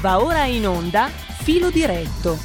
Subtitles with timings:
[0.00, 2.38] Va ora in onda Filo diretto.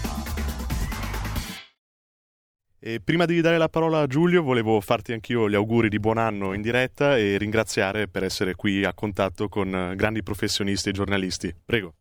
[2.78, 6.18] E prima di dare la parola a Giulio, volevo farti anch'io gli auguri di buon
[6.18, 11.56] anno in diretta e ringraziare per essere qui a contatto con grandi professionisti e giornalisti.
[11.64, 11.94] Prego.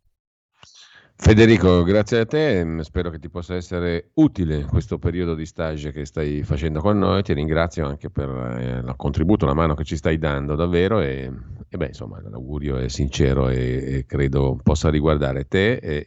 [1.17, 6.05] Federico, grazie a te, spero che ti possa essere utile questo periodo di stage che
[6.05, 9.95] stai facendo con noi, ti ringrazio anche per eh, il contributo, la mano che ci
[9.95, 10.99] stai dando davvero.
[10.99, 11.31] E,
[11.69, 16.05] e beh, insomma l'augurio è sincero e, e credo possa riguardare te e,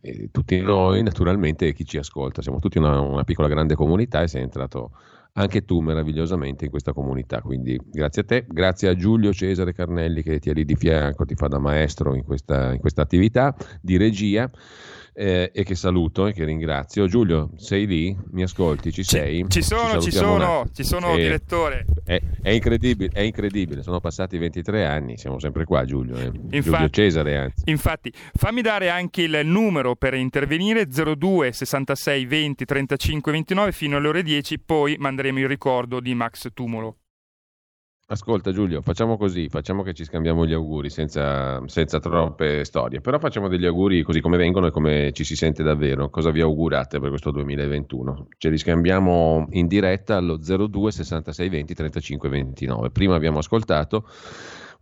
[0.00, 4.22] e, tutti noi naturalmente e chi ci ascolta, siamo tutti una, una piccola grande comunità
[4.22, 4.92] e sei entrato
[5.34, 7.40] anche tu meravigliosamente in questa comunità.
[7.40, 11.24] Quindi grazie a te, grazie a Giulio Cesare Carnelli che ti è lì di fianco,
[11.24, 14.50] ti fa da maestro in questa, in questa attività di regia
[15.14, 17.06] eh, e che saluto e che ringrazio.
[17.06, 18.16] Giulio, sei lì?
[18.30, 18.92] Mi ascolti?
[18.92, 19.44] Ci sei?
[19.48, 21.86] Ci sono, ci, ci sono, ci sono, eh, direttore.
[22.04, 26.26] È, è, incredibile, è incredibile, sono passati 23 anni, siamo sempre qua Giulio, eh.
[26.26, 27.62] infatti, Giulio Cesare anzi.
[27.66, 34.08] Infatti, fammi dare anche il numero per intervenire, 02 66 20 35 29 fino alle
[34.08, 36.96] ore 10, poi manderemo il ricordo di Max Tumolo.
[38.12, 43.18] Ascolta Giulio, facciamo così, facciamo che ci scambiamo gli auguri senza, senza, troppe storie, però
[43.18, 46.10] facciamo degli auguri così come vengono e come ci si sente davvero.
[46.10, 48.26] Cosa vi augurate per questo 2021?
[48.36, 52.90] Ce li scambiamo in diretta allo 02 66 20 35 29.
[52.90, 54.04] Prima abbiamo ascoltato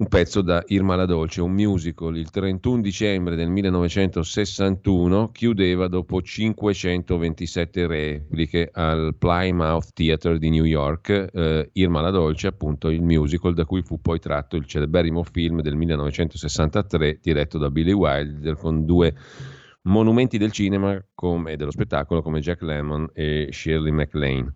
[0.00, 2.16] un pezzo da Irma la Dolce, un musical.
[2.16, 11.28] Il 31 dicembre del 1961 chiudeva dopo 527 repliche al Plymouth Theatre di New York.
[11.30, 15.60] Eh, Irma la Dolce, appunto, il musical da cui fu poi tratto il celeberrimo film
[15.60, 19.14] del 1963 diretto da Billy Wilder con due
[19.82, 24.54] monumenti del cinema e dello spettacolo come Jack Lemmon e Shirley MacLaine.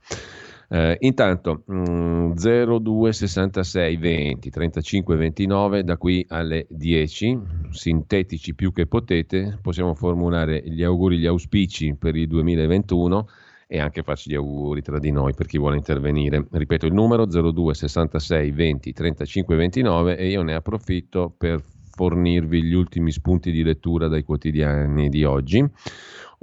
[0.68, 8.86] Eh, intanto mh, 02 66 20 35 29 da qui alle 10 sintetici più che
[8.86, 9.58] potete.
[9.60, 13.28] Possiamo formulare gli auguri gli auspici per il 2021
[13.66, 16.46] e anche farci gli auguri tra di noi per chi vuole intervenire.
[16.50, 21.62] Ripeto il numero 02 66 20 35 29 e io ne approfitto per
[21.94, 25.64] fornirvi gli ultimi spunti di lettura dai quotidiani di oggi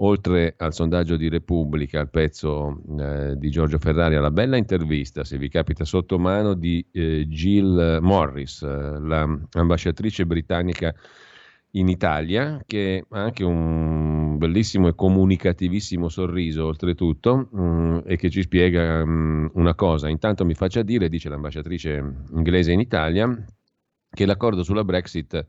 [0.03, 5.37] oltre al sondaggio di Repubblica, al pezzo eh, di Giorgio Ferrari, alla bella intervista, se
[5.37, 10.93] vi capita sotto mano, di eh, Jill Morris, eh, l'ambasciatrice britannica
[11.75, 18.29] in Italia, che ha anche un bellissimo e comunicativissimo sorriso, oltretutto, mh, mm, e che
[18.29, 20.09] ci spiega mh, mm, una cosa.
[20.09, 23.45] Intanto mi faccia dire, dice l'ambasciatrice inglese in Italia,
[24.09, 25.45] che l'accordo sulla Brexit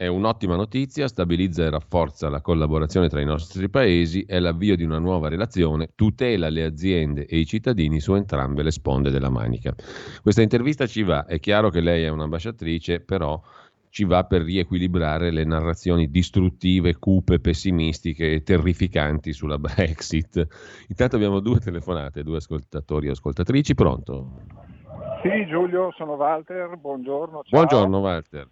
[0.00, 4.84] è un'ottima notizia, stabilizza e rafforza la collaborazione tra i nostri paesi, è l'avvio di
[4.84, 9.74] una nuova relazione, tutela le aziende e i cittadini su entrambe le sponde della manica.
[10.22, 13.42] Questa intervista ci va, è chiaro che lei è un'ambasciatrice, però
[13.88, 20.46] ci va per riequilibrare le narrazioni distruttive, cupe, pessimistiche e terrificanti sulla Brexit.
[20.86, 24.42] Intanto abbiamo due telefonate, due ascoltatori e ascoltatrici, pronto?
[25.22, 27.42] Sì, Giulio, sono Walter, buongiorno.
[27.42, 27.50] Ciao.
[27.50, 28.48] Buongiorno Walter.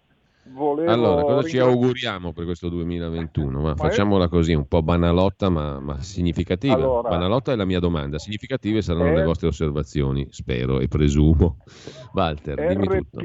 [0.51, 3.61] Volevo allora, cosa ci auguriamo per questo 2021?
[3.61, 6.73] Ma facciamola così, un po' banalotta ma, ma significativa.
[6.73, 11.57] Allora, banalotta è la mia domanda, significative saranno le vostre osservazioni, spero e presumo.
[12.13, 13.19] Walter, dimmi tutto.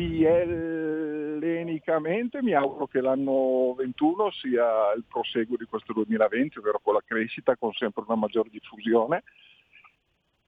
[1.42, 7.02] Ellenicamente mi auguro che l'anno 21 sia il proseguo di questo 2020, ovvero con la
[7.04, 9.22] crescita, con sempre una maggiore diffusione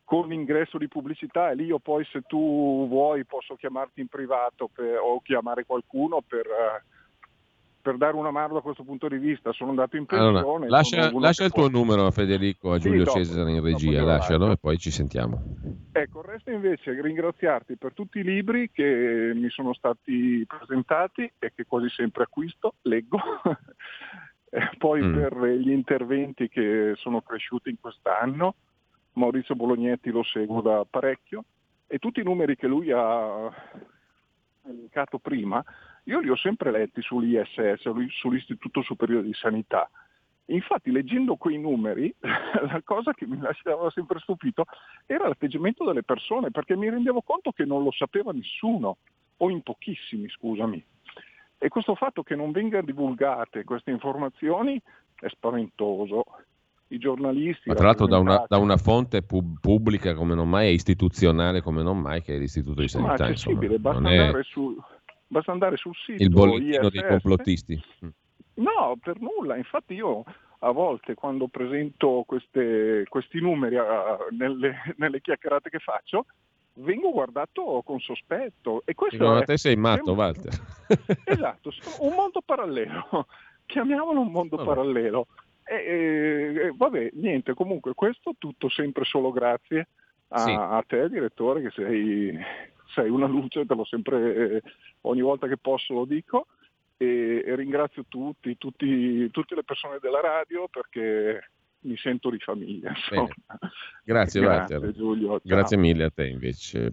[0.04, 4.68] con l'ingresso di pubblicità e lì io poi se tu vuoi posso chiamarti in privato
[4.72, 6.46] per, o chiamare qualcuno per,
[7.80, 9.52] per, dare una mano da questo punto di vista.
[9.52, 10.38] Sono andato in pensione.
[10.38, 14.52] Allora, lascia, lascia il tuo numero a Federico, a Giulio sì, Cesare in regia, lascialo
[14.52, 15.42] e poi ci sentiamo.
[15.92, 21.64] Ecco, resta invece ringraziarti per tutti i libri che mi sono stati presentati e che
[21.64, 23.18] quasi sempre acquisto, leggo.
[24.78, 25.14] poi mm.
[25.14, 28.54] per gli interventi che sono cresciuti in quest'anno
[29.14, 31.44] Maurizio Bolognetti lo seguo da parecchio
[31.86, 33.52] e tutti i numeri che lui ha
[34.66, 35.62] elencato prima,
[36.04, 39.88] io li ho sempre letti sull'ISS, sull'Istituto Superiore di Sanità.
[40.46, 44.64] Infatti leggendo quei numeri, la cosa che mi lasciava sempre stupito
[45.06, 48.98] era l'atteggiamento delle persone, perché mi rendevo conto che non lo sapeva nessuno,
[49.38, 50.84] o in pochissimi, scusami.
[51.58, 54.80] E questo fatto che non vengano divulgate queste informazioni
[55.14, 56.24] è spaventoso
[56.88, 57.68] i giornalisti.
[57.68, 61.62] Ma tra l'altro da una, da una fonte pub- pubblica come non mai e istituzionale
[61.62, 63.24] come non mai che è l'Istituto di Sanità.
[63.24, 64.76] Ma accessibile, basta, andare su,
[65.26, 66.22] basta, andare sul sito.
[66.22, 66.90] Il bollettino ISS.
[66.90, 67.82] dei complottisti.
[68.54, 69.56] No, per nulla.
[69.56, 70.24] Infatti io
[70.60, 76.26] a volte quando presento queste, questi numeri uh, nelle, nelle chiacchierate che faccio,
[76.74, 78.82] vengo guardato con sospetto.
[78.84, 80.52] E questo Secondo è, te sei matto, Walter.
[81.24, 83.26] esatto, un mondo parallelo
[83.66, 84.68] chiamiamolo un mondo vabbè.
[84.68, 85.26] parallelo.
[85.64, 89.88] E, e, vabbè, niente, comunque questo tutto sempre solo grazie
[90.28, 90.50] a, sì.
[90.50, 92.38] a te direttore che sei,
[92.94, 94.62] sei, una luce, te l'ho sempre,
[95.02, 96.48] ogni volta che posso lo dico
[96.96, 101.50] e, e ringrazio tutti, tutti, tutte le persone della radio perché
[101.84, 102.92] mi sento di famiglia.
[104.04, 104.92] Grazie, grazie Walter.
[104.92, 106.92] Giulio, grazie mille a te invece.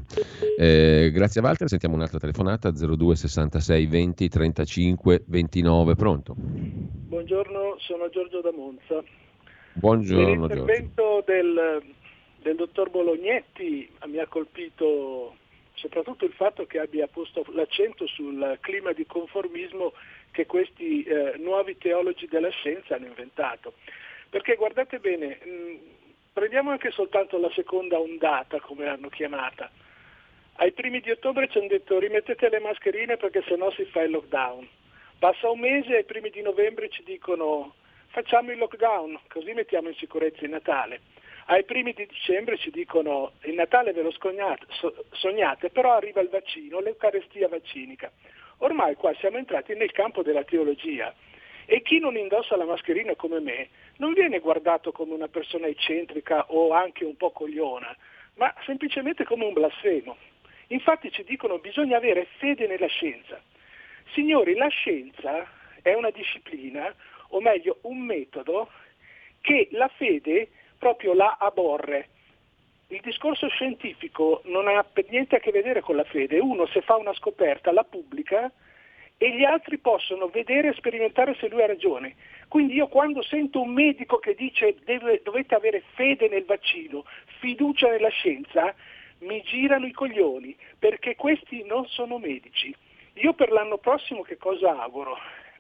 [0.57, 6.35] Eh, grazie a Walter, sentiamo un'altra telefonata 02 66 20 35 29, pronto?
[6.37, 9.03] Buongiorno, sono Giorgio da Monza.
[9.73, 11.81] Buongiorno L'intervento del,
[12.41, 15.35] del dottor Bolognetti mi ha colpito
[15.75, 19.93] soprattutto il fatto che abbia posto l'accento sul clima di conformismo
[20.31, 23.73] che questi eh, nuovi teologi della scienza hanno inventato.
[24.31, 25.75] Perché guardate bene, mm,
[26.31, 29.69] prendiamo anche soltanto la seconda ondata, come l'hanno chiamata.
[30.55, 34.11] Ai primi di ottobre ci hanno detto rimettete le mascherine perché sennò si fa il
[34.11, 34.65] lockdown.
[35.19, 37.75] Passa un mese e ai primi di novembre ci dicono
[38.07, 41.01] facciamo il lockdown, così mettiamo in sicurezza il Natale.
[41.47, 44.65] Ai primi di dicembre ci dicono il Natale ve lo sognate,
[45.11, 48.09] sognate però arriva il vaccino, l'Eucarestia vaccinica.
[48.59, 51.13] Ormai qua siamo entrati nel campo della teologia
[51.71, 56.47] e chi non indossa la mascherina come me non viene guardato come una persona eccentrica
[56.49, 57.95] o anche un po' cogliona,
[58.33, 60.17] ma semplicemente come un blasfemo.
[60.67, 63.41] Infatti ci dicono che bisogna avere fede nella scienza.
[64.11, 65.47] Signori, la scienza
[65.81, 66.93] è una disciplina,
[67.29, 68.69] o meglio un metodo,
[69.39, 72.09] che la fede proprio la aborre.
[72.87, 76.37] Il discorso scientifico non ha niente a che vedere con la fede.
[76.37, 78.51] Uno se fa una scoperta la pubblica
[79.23, 82.15] e gli altri possono vedere e sperimentare se lui ha ragione.
[82.47, 87.05] Quindi io quando sento un medico che dice deve, dovete avere fede nel vaccino,
[87.39, 88.73] fiducia nella scienza,
[89.19, 92.75] mi girano i coglioni, perché questi non sono medici.
[93.17, 95.15] Io per l'anno prossimo che cosa auguro?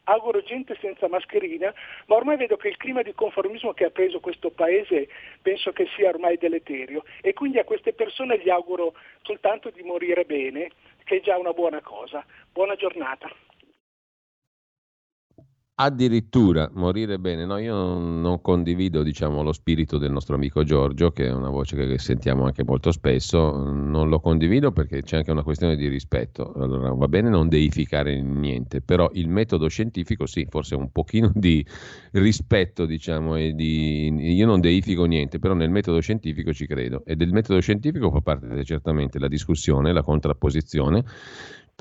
[0.05, 1.71] Auguro gente senza mascherina,
[2.07, 5.07] ma ormai vedo che il clima di conformismo che ha preso questo paese
[5.43, 10.25] penso che sia ormai deleterio e quindi a queste persone gli auguro soltanto di morire
[10.25, 10.71] bene,
[11.03, 12.25] che è già una buona cosa.
[12.51, 13.31] Buona giornata
[15.75, 17.45] addirittura morire bene.
[17.45, 21.75] No, io non, condivido diciamo, lo spirito del nostro amico Giorgio, che è una voce
[21.75, 23.51] che sentiamo anche molto spesso.
[23.71, 26.53] Non lo condivido perché c'è anche una questione di rispetto.
[26.53, 31.65] Allora, va bene non deificare niente, però il metodo scientifico sì, forse un pochino di
[32.11, 34.35] rispetto, diciamo, di...
[34.35, 37.03] io non deifico niente, però nel metodo scientifico ci credo.
[37.05, 41.03] E del metodo scientifico fa parte certamente la discussione, la contrapposizione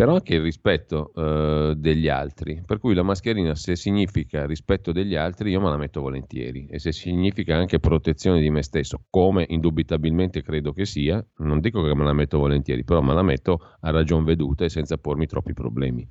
[0.00, 2.62] però anche il rispetto eh, degli altri.
[2.64, 6.67] Per cui la mascherina, se significa rispetto degli altri, io me la metto volentieri.
[6.70, 11.82] E se significa anche protezione di me stesso, come indubitabilmente credo che sia, non dico
[11.82, 15.26] che me la metto volentieri, però me la metto a ragion veduta e senza pormi
[15.26, 16.08] troppi problemi.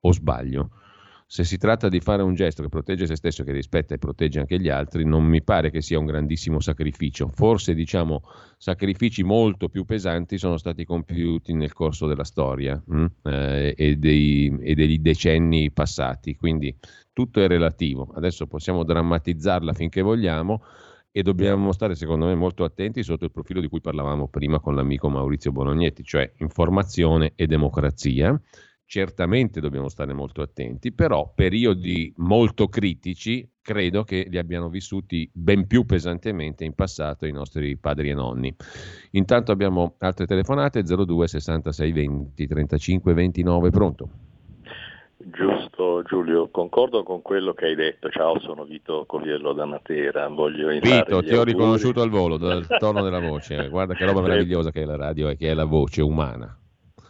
[0.00, 0.72] O sbaglio?
[1.32, 4.40] Se si tratta di fare un gesto che protegge se stesso, che rispetta e protegge
[4.40, 7.30] anche gli altri, non mi pare che sia un grandissimo sacrificio.
[7.32, 8.22] Forse, diciamo,
[8.58, 12.96] sacrifici molto più pesanti sono stati compiuti nel corso della storia mh?
[12.96, 16.34] Hm, eh, e, dei, e degli decenni passati.
[16.34, 16.76] Quindi
[17.12, 18.10] tutto è relativo.
[18.12, 20.64] Adesso possiamo drammatizzarla finché vogliamo
[21.12, 24.74] e dobbiamo stare secondo me molto attenti sotto il profilo di cui parlavamo prima con
[24.74, 28.36] l'amico Maurizio Bolognetti, cioè informazione e democrazia
[28.90, 35.68] certamente dobbiamo stare molto attenti, però periodi molto critici credo che li abbiano vissuti ben
[35.68, 38.52] più pesantemente in passato i nostri padri e nonni.
[39.12, 44.08] Intanto abbiamo altre telefonate 02 66 20 35 29, pronto?
[45.18, 48.08] Giusto Giulio, concordo con quello che hai detto.
[48.08, 50.26] Ciao, sono Vito Coviello da Matera.
[50.26, 53.68] Voglio Vito, ti ho riconosciuto al volo dal tono della voce.
[53.70, 56.59] Guarda che roba meravigliosa che è la radio e che è la voce umana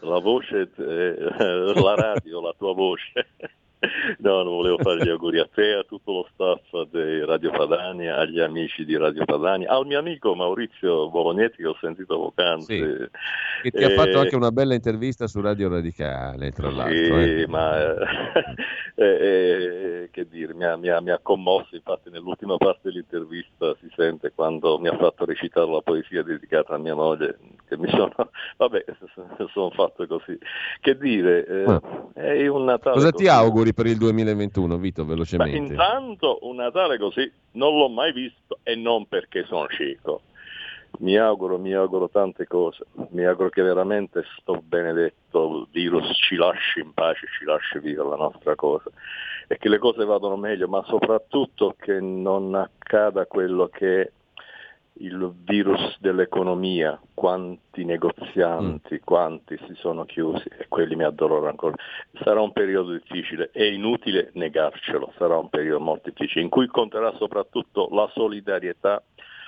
[0.03, 1.17] la voce, eh,
[1.83, 3.27] la radio, la tua voce.
[4.19, 8.17] No, non volevo fare gli auguri a te, a tutto lo staff di Radio Padania,
[8.17, 12.77] agli amici di Radio Padania, al mio amico Maurizio Bolognetti che ho sentito poc'anzi.
[12.77, 13.09] Sì.
[13.63, 13.85] Che ti e...
[13.85, 17.23] ha fatto anche una bella intervista su Radio Radicale, tra l'altro.
[17.23, 17.47] Sì, eh.
[17.47, 17.79] ma
[18.95, 23.75] eh, eh, che dire, mi ha, mi, ha, mi ha, commosso, infatti nell'ultima parte dell'intervista
[23.81, 27.89] si sente quando mi ha fatto recitare la poesia dedicata a mia moglie, che mi
[27.89, 28.13] sono,
[28.59, 28.85] vabbè,
[29.53, 30.37] sono fatto così.
[30.81, 31.81] Che dire, eh, ah.
[32.15, 32.97] è un Natale...
[32.97, 35.59] Cosa ti auguri per il 2021, Vito, velocemente?
[35.59, 40.23] Ma intanto un Natale così non l'ho mai visto e non perché sono cieco
[40.99, 46.81] mi auguro, mi auguro tante cose, mi auguro che veramente sto benedetto virus ci lasci
[46.81, 48.91] in pace, ci lasci via la nostra cosa
[49.47, 54.13] e che le cose vadano meglio, ma soprattutto che non accada quello che
[55.01, 59.05] il virus dell'economia, quanti negozianti, mm.
[59.05, 61.75] quanti si sono chiusi e quelli mi addolorano ancora.
[62.23, 67.15] Sarà un periodo difficile, è inutile negarcelo, sarà un periodo molto difficile in cui conterà
[67.17, 69.03] soprattutto la solidarietà,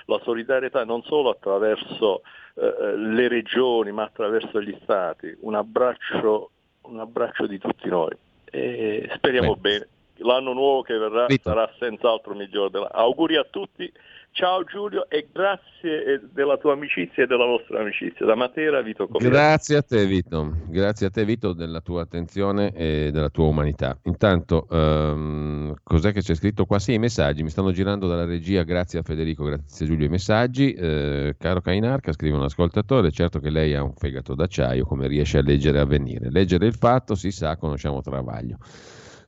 [0.05, 2.21] la solidarietà non solo attraverso
[2.55, 6.49] eh, eh le regioni ma attraverso gli stati, un abbraccio,
[6.83, 8.15] un abbraccio di tutti noi
[8.53, 9.59] e speriamo Beh.
[9.59, 9.87] bene.
[10.17, 11.49] L'anno nuovo che verrà Vito.
[11.49, 12.87] sarà senz'altro migliore.
[12.91, 13.91] Auguri a tutti
[14.35, 18.25] Ciao Giulio e grazie eh, della tua amicizia e della vostra amicizia.
[18.25, 19.31] Da Matera, Vito Comiati.
[19.31, 23.95] Grazie a te Vito, grazie a te Vito della tua attenzione e della tua umanità.
[24.05, 26.79] Intanto, um, cos'è che c'è scritto qua?
[26.79, 30.09] Sì, i messaggi, mi stanno girando dalla regia, grazie a Federico, grazie a Giulio i
[30.09, 30.73] messaggi.
[30.73, 35.37] Eh, caro Cainarca, scrive un ascoltatore, certo che lei ha un fegato d'acciaio, come riesce
[35.37, 36.29] a leggere e a.
[36.31, 38.57] Leggere il fatto si sa, conosciamo Travaglio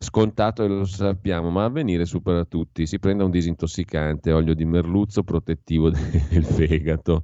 [0.05, 2.85] scontato e lo sappiamo, ma avvenire supera tutti.
[2.85, 7.23] Si prenda un disintossicante, olio di merluzzo protettivo del fegato.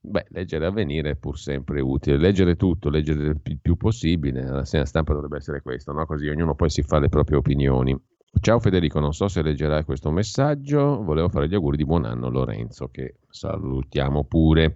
[0.00, 2.16] Beh, leggere avvenire è pur sempre utile.
[2.16, 4.44] Leggere tutto, leggere il più possibile.
[4.44, 6.06] La stampa dovrebbe essere questo, no?
[6.06, 7.96] così ognuno poi si fa le proprie opinioni.
[8.40, 12.28] Ciao Federico, non so se leggerai questo messaggio, volevo fare gli auguri di buon anno
[12.28, 14.74] Lorenzo che salutiamo pure.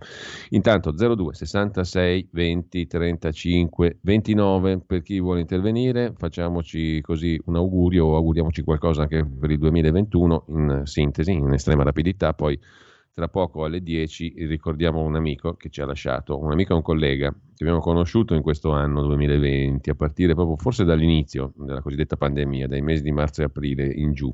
[0.51, 8.17] Intanto 02 66 20 35 29 per chi vuole intervenire, facciamoci così un augurio o
[8.17, 12.57] auguriamoci qualcosa anche per il 2021 in sintesi, in estrema rapidità, poi
[13.17, 16.83] tra poco alle 10 ricordiamo un amico che ci ha lasciato, un amico e un
[16.83, 22.19] collega che abbiamo conosciuto in questo anno 2020, a partire proprio forse dall'inizio della cosiddetta
[22.19, 24.31] pandemia, dai mesi di marzo e aprile in giù.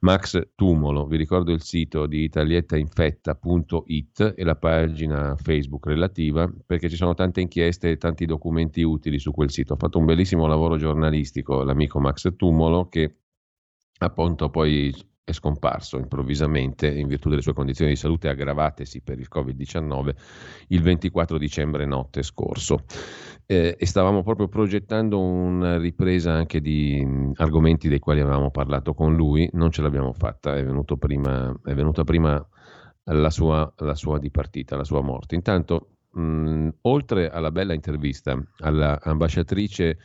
[0.00, 6.96] Max Tumolo, vi ricordo il sito di italiettainfetta.it e la pagina Facebook relativa, perché ci
[6.96, 9.72] sono tante inchieste e tanti documenti utili su quel sito.
[9.72, 13.14] Ha fatto un bellissimo lavoro giornalistico l'amico Max Tumolo che
[14.00, 14.94] appunto poi
[15.24, 20.14] è scomparso improvvisamente in virtù delle sue condizioni di salute aggravatesi per il Covid-19
[20.68, 22.80] il 24 dicembre notte scorso.
[23.46, 28.92] Eh, e stavamo proprio progettando una ripresa anche di mh, argomenti dei quali avevamo parlato
[28.92, 30.64] con lui, non ce l'abbiamo fatta, è,
[30.98, 32.46] prima, è venuta prima
[33.04, 35.34] la sua, la sua dipartita, la sua morte.
[35.34, 39.98] Intanto, mh, oltre alla bella intervista all'ambasciatrice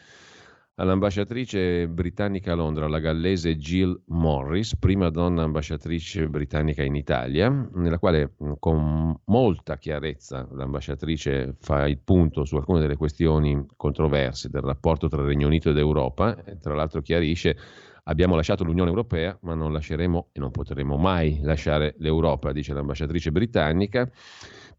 [0.80, 8.00] all'ambasciatrice britannica a Londra, la gallese Jill Morris, prima donna ambasciatrice britannica in Italia, nella
[8.00, 15.10] quale con molta chiarezza l'ambasciatrice fa il punto su alcune delle questioni controverse del rapporto
[15.10, 17.58] tra Regno Unito ed Europa, e tra l'altro chiarisce
[18.04, 23.32] abbiamo lasciato l'Unione Europea, ma non lasceremo e non potremo mai lasciare l'Europa, dice l'ambasciatrice
[23.32, 24.10] britannica.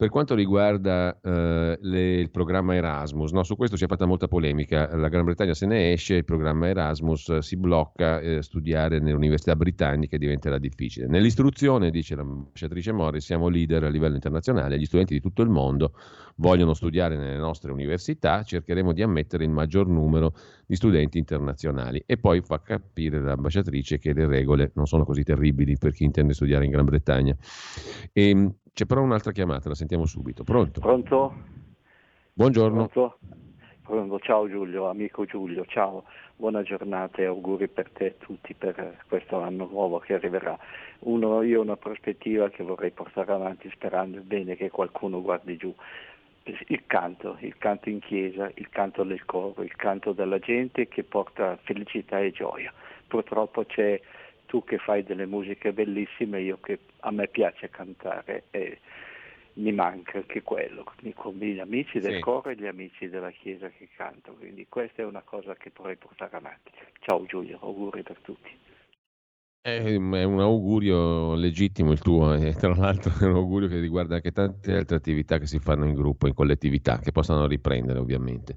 [0.01, 4.29] Per quanto riguarda eh, le, il programma Erasmus, no, su questo si è fatta molta
[4.29, 4.97] polemica.
[4.97, 9.13] La Gran Bretagna se ne esce, il programma Erasmus eh, si blocca, eh, studiare nelle
[9.13, 11.07] università britanniche diventerà difficile.
[11.07, 15.93] Nell'istruzione, dice l'ambasciatrice Morris, siamo leader a livello internazionale, gli studenti di tutto il mondo
[16.37, 20.33] vogliono studiare nelle nostre università, cercheremo di ammettere il maggior numero
[20.67, 22.03] di studenti internazionali.
[22.07, 26.33] E poi fa capire l'ambasciatrice che le regole non sono così terribili per chi intende
[26.33, 27.37] studiare in Gran Bretagna.
[28.13, 30.45] E, ehm, c'è però un'altra chiamata, la sentiamo subito.
[30.45, 30.81] Pronto?
[30.81, 31.35] Pronto?
[32.33, 32.89] Buongiorno.
[32.89, 33.19] Pronto?
[33.83, 34.21] Pronto?
[34.21, 36.05] Ciao Giulio, amico Giulio, ciao,
[36.37, 40.57] buona giornata e auguri per te e tutti per questo anno nuovo che arriverà.
[41.01, 45.75] Uno, io ho una prospettiva che vorrei portare avanti sperando bene che qualcuno guardi giù.
[46.45, 51.03] Il canto, il canto in chiesa, il canto del coro, il canto della gente che
[51.03, 52.73] porta felicità e gioia.
[53.07, 54.01] Purtroppo c'è
[54.51, 58.81] tu che fai delle musiche bellissime, io che a me piace cantare e
[59.55, 60.83] mi manca anche quello,
[61.15, 62.21] con gli amici del sì.
[62.21, 65.95] coro e gli amici della chiesa che canto, quindi questa è una cosa che vorrei
[65.95, 66.73] portare avanti.
[66.99, 68.51] Ciao Giulio, auguri per tutti.
[69.63, 74.33] È un augurio legittimo il tuo, e tra l'altro è un augurio che riguarda anche
[74.33, 78.57] tante altre attività che si fanno in gruppo, in collettività, che possano riprendere ovviamente.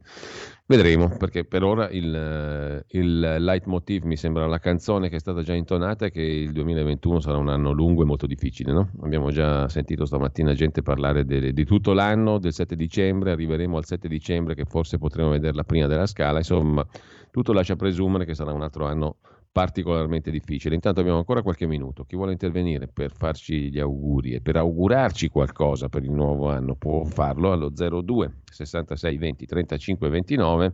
[0.66, 5.54] Vedremo, perché per ora il, il leitmotiv mi sembra la canzone che è stata già
[5.54, 8.72] intonata, che il 2021 sarà un anno lungo e molto difficile.
[8.72, 8.90] No?
[9.02, 13.84] Abbiamo già sentito stamattina gente parlare de, di tutto l'anno, del 7 dicembre, arriveremo al
[13.84, 16.88] 7 dicembre che forse potremo vederla prima della scala, insomma
[17.30, 19.18] tutto lascia presumere che sarà un altro anno
[19.54, 20.74] particolarmente difficile.
[20.74, 22.04] Intanto abbiamo ancora qualche minuto.
[22.06, 26.76] Chi vuole intervenire per farci gli auguri e per augurarci qualcosa per il nuovo anno
[26.76, 30.74] può farlo allo 02 66 20 35 29.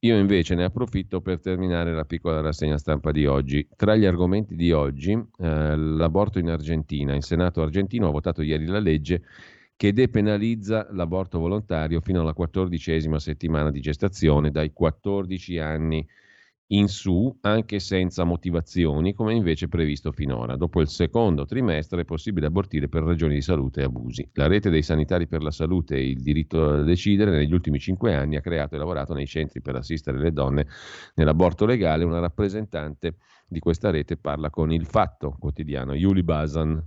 [0.00, 3.68] Io invece ne approfitto per terminare la piccola rassegna stampa di oggi.
[3.76, 7.14] Tra gli argomenti di oggi, eh, l'aborto in Argentina.
[7.14, 9.22] Il Senato argentino ha votato ieri la legge
[9.76, 16.04] che depenalizza l'aborto volontario fino alla quattordicesima settimana di gestazione, dai 14 anni
[16.72, 20.56] in su anche senza motivazioni, come invece previsto finora.
[20.56, 24.28] Dopo il secondo trimestre è possibile abortire per ragioni di salute e abusi.
[24.34, 28.14] La rete dei sanitari per la salute e il diritto a decidere negli ultimi cinque
[28.14, 30.66] anni ha creato e lavorato nei centri per assistere le donne
[31.14, 32.04] nell'aborto legale.
[32.04, 33.16] Una rappresentante
[33.48, 36.82] di questa rete parla con il Fatto quotidiano, Yuli Basan.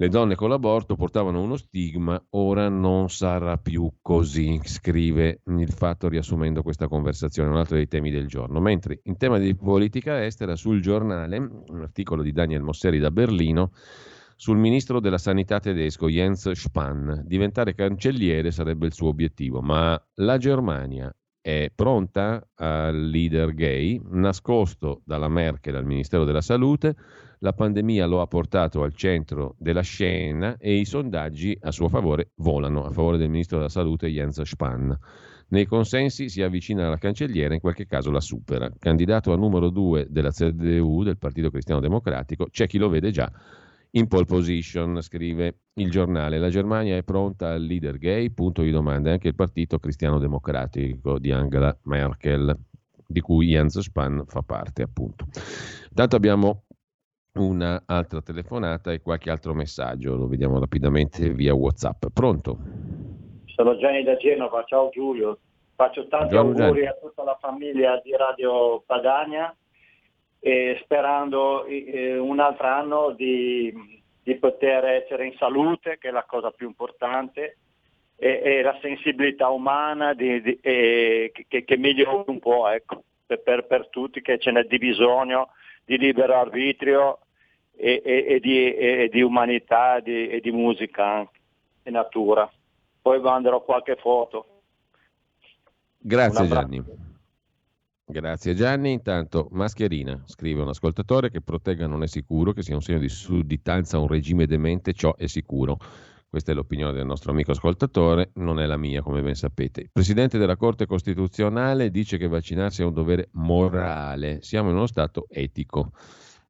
[0.00, 6.08] Le donne con l'aborto portavano uno stigma, ora non sarà più così, scrive il fatto
[6.08, 8.60] riassumendo questa conversazione, un altro dei temi del giorno.
[8.60, 13.72] Mentre in tema di politica estera, sul giornale, un articolo di Daniel Mosseri da Berlino,
[14.36, 17.24] sul ministro della sanità tedesco Jens Spahn.
[17.26, 25.02] Diventare cancelliere sarebbe il suo obiettivo, ma la Germania è pronta al leader gay, nascosto
[25.04, 26.96] dalla Merkel al Ministero della Salute
[27.42, 32.32] la pandemia lo ha portato al centro della scena e i sondaggi a suo favore
[32.36, 34.96] volano, a favore del ministro della Salute Jens Spahn.
[35.48, 38.70] Nei consensi si avvicina alla cancelliera, in qualche caso la supera.
[38.78, 43.30] Candidato a numero due della CDU, del Partito Cristiano Democratico, c'è chi lo vede già
[43.92, 46.38] in pole position, scrive il giornale.
[46.38, 51.18] La Germania è pronta al leader gay, punto di domanda, anche il Partito Cristiano Democratico
[51.18, 52.56] di Angela Merkel,
[53.06, 55.26] di cui Jens Spahn fa parte, appunto.
[55.88, 56.66] Intanto abbiamo
[57.34, 62.06] un'altra telefonata e qualche altro messaggio, lo vediamo rapidamente via WhatsApp.
[62.12, 62.58] Pronto?
[63.44, 65.38] Sono Gianni da Genova, ciao Giulio,
[65.76, 66.86] faccio tanti Ciao, auguri Gianni.
[66.86, 69.54] a tutta la famiglia di Radio Padania
[70.40, 73.72] e sperando eh, un altro anno di,
[74.22, 77.58] di, poter essere in salute, che è la cosa più importante,
[78.16, 83.42] e, e la sensibilità umana di, di, e, che, che migliori un po', ecco, per,
[83.42, 85.50] per, per tutti, che ce n'è di bisogno
[85.90, 87.18] di libero arbitrio
[87.74, 91.40] e, e, e, di, e di, umanità e di musica anche,
[91.82, 92.48] e natura.
[93.02, 94.62] Poi manderò qualche foto.
[95.98, 96.84] Grazie Gianni.
[98.04, 98.92] Grazie Gianni.
[98.92, 103.08] Intanto, mascherina, scrive un ascoltatore, che protegga non è sicuro, che sia un segno di
[103.08, 105.78] sudditanza a un regime demente, ciò è sicuro.
[106.30, 109.80] Questa è l'opinione del nostro amico ascoltatore, non è la mia, come ben sapete.
[109.80, 114.38] Il presidente della Corte Costituzionale dice che vaccinarsi è un dovere morale.
[114.40, 115.90] Siamo in uno stato etico.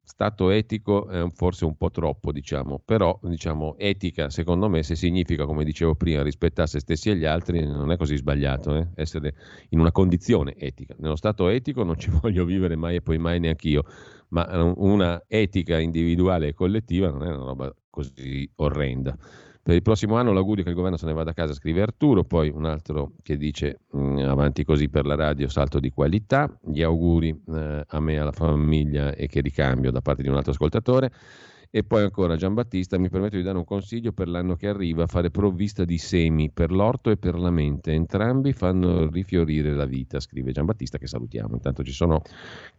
[0.02, 5.46] Stato etico è forse un po' troppo, diciamo, però diciamo, etica, secondo me, se significa,
[5.46, 8.88] come dicevo prima, rispettare se stessi e gli altri, non è così sbagliato eh?
[8.96, 9.34] essere
[9.70, 10.94] in una condizione etica.
[10.98, 13.84] Nello stato etico non ci voglio vivere mai e poi mai neanch'io,
[14.28, 19.16] ma una etica individuale e collettiva non è una roba così orrenda.
[19.62, 22.24] Per il prossimo anno l'augurio che il governo se ne vada a casa, scrive Arturo,
[22.24, 26.82] poi un altro che dice mm, avanti così per la radio, salto di qualità, gli
[26.82, 31.12] auguri eh, a me, alla famiglia e che ricambio da parte di un altro ascoltatore.
[31.72, 35.30] E poi ancora Giambattista, mi permetto di dare un consiglio per l'anno che arriva, fare
[35.30, 37.92] provvista di semi per l'orto e per la mente.
[37.92, 41.54] Entrambi fanno rifiorire la vita, scrive Giambattista che salutiamo.
[41.54, 42.22] Intanto ci sono,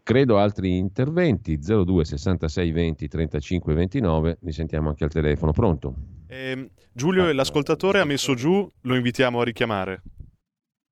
[0.04, 5.54] credo, altri interventi, 02 66 20 35 29, li sentiamo anche al telefono.
[5.54, 5.96] Pronto?
[6.28, 10.02] Eh, Giulio, l'ascoltatore ha messo giù, lo invitiamo a richiamare.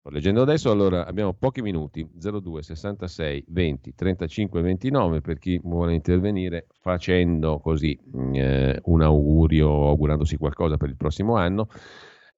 [0.02, 5.94] Sto leggendo adesso, allora abbiamo pochi minuti, 02 66 20 35 29 per chi vuole
[5.94, 8.00] intervenire facendo così
[8.32, 11.68] eh, un augurio, augurandosi qualcosa per il prossimo anno.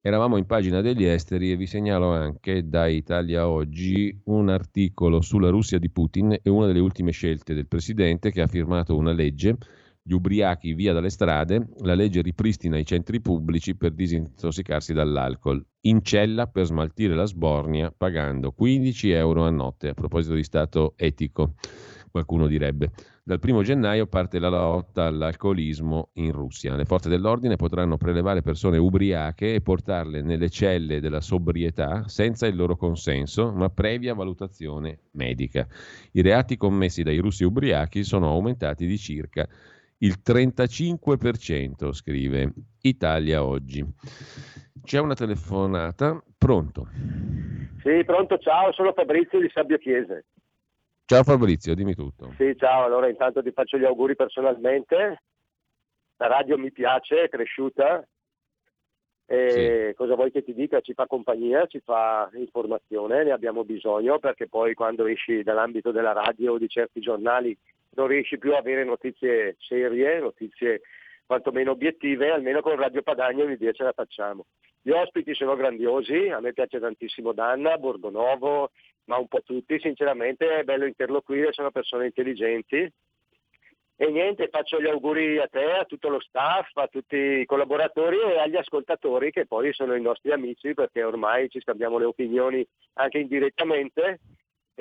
[0.02, 5.52] Eravamo in pagina degli esteri e vi segnalo anche da Italia Oggi un articolo sulla
[5.52, 9.56] Russia di Putin e una delle ultime scelte del presidente che ha firmato una legge
[10.04, 16.04] gli ubriachi via dalle strade, la legge ripristina i centri pubblici per disintossicarsi dall'alcol, in
[16.04, 21.54] cella per smaltire la sbornia pagando 15 euro a notte, a proposito di stato etico,
[22.10, 22.92] qualcuno direbbe.
[23.24, 26.76] Dal primo gennaio parte la lotta all'alcolismo in Russia.
[26.76, 32.56] Le forze dell'ordine potranno prelevare persone ubriache e portarle nelle celle della sobrietà senza il
[32.56, 35.68] loro consenso, ma previa valutazione medica.
[36.14, 39.48] I reati commessi dai russi ubriachi sono aumentati di circa
[40.02, 43.86] il 35%, scrive Italia Oggi.
[44.84, 46.88] C'è una telefonata, pronto?
[47.84, 50.26] Sì, pronto, ciao, sono Fabrizio di Sabbio Chiese.
[51.06, 52.34] Ciao Fabrizio, dimmi tutto.
[52.38, 55.22] Sì, ciao, allora intanto ti faccio gli auguri personalmente.
[56.18, 58.04] La radio mi piace, è cresciuta.
[59.26, 59.96] E sì.
[59.96, 60.82] cosa vuoi che ti dica?
[60.82, 66.12] Ci fa compagnia, ci fa informazione, ne abbiamo bisogno perché poi quando esci dall'ambito della
[66.12, 67.58] radio o di certi giornali
[67.94, 70.82] non riesci più a avere notizie serie, notizie
[71.26, 74.46] quantomeno obiettive, almeno con Radio Padagna un'idea ce la facciamo.
[74.82, 78.72] Gli ospiti sono grandiosi, a me piace tantissimo Danna, Borgonovo,
[79.06, 82.92] ma un po' tutti, sinceramente è bello interloquire, sono persone intelligenti.
[83.96, 88.18] E niente, faccio gli auguri a te, a tutto lo staff, a tutti i collaboratori
[88.20, 92.66] e agli ascoltatori che poi sono i nostri amici perché ormai ci scambiamo le opinioni
[92.94, 94.20] anche indirettamente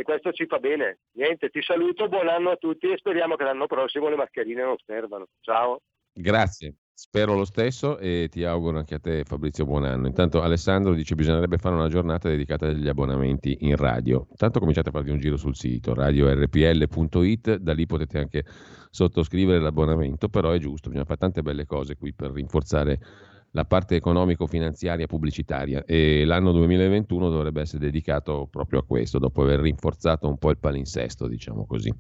[0.01, 1.01] e questo ci fa bene.
[1.13, 4.77] Niente, ti saluto, buon anno a tutti e speriamo che l'anno prossimo le mascherine non
[4.87, 5.27] servano.
[5.41, 5.83] Ciao.
[6.13, 6.77] Grazie.
[6.95, 10.07] Spero lo stesso e ti auguro anche a te Fabrizio buon anno.
[10.07, 14.27] Intanto Alessandro dice bisognerebbe fare una giornata dedicata agli abbonamenti in radio.
[14.31, 18.45] Intanto cominciate a farvi un giro sul sito radiorpl.it, da lì potete anche
[18.91, 22.99] sottoscrivere l'abbonamento, però è giusto, bisogna fare tante belle cose qui per rinforzare
[23.53, 29.61] la parte economico-finanziaria pubblicitaria e l'anno 2021 dovrebbe essere dedicato proprio a questo, dopo aver
[29.61, 31.93] rinforzato un po' il palinsesto, diciamo così.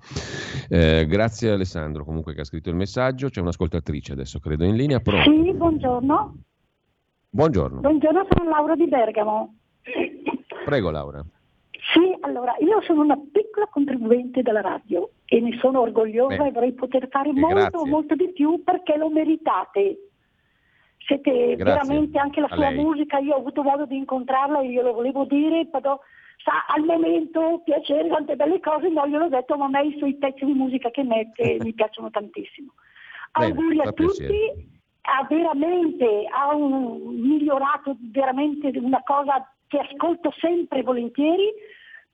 [0.68, 5.00] Eh, grazie Alessandro comunque che ha scritto il messaggio, c'è un'ascoltatrice adesso credo in linea.
[5.00, 5.30] Pronto?
[5.30, 6.36] Sì, buongiorno.
[7.30, 7.80] Buongiorno.
[7.80, 9.54] Buongiorno, sono Laura di Bergamo.
[10.64, 11.24] Prego Laura.
[11.92, 16.52] Sì, allora io sono una piccola contribuente della radio e ne sono orgogliosa Beh, e
[16.52, 17.90] vorrei poter fare molto, grazie.
[17.90, 20.09] molto di più perché lo meritate
[21.10, 21.64] siete Grazie.
[21.64, 25.24] veramente anche la sua musica, io ho avuto modo di incontrarla e io lo volevo
[25.24, 25.98] dire, però
[26.36, 30.14] sa, al momento piacere, tante belle cose, non gliel'ho detto, ma a me i suoi
[30.16, 32.72] pezzi di musica che mette mi piacciono tantissimo.
[33.32, 40.82] Bene, Auguri a tutti, ha veramente ha un, migliorato veramente una cosa che ascolto sempre
[40.82, 41.52] volentieri,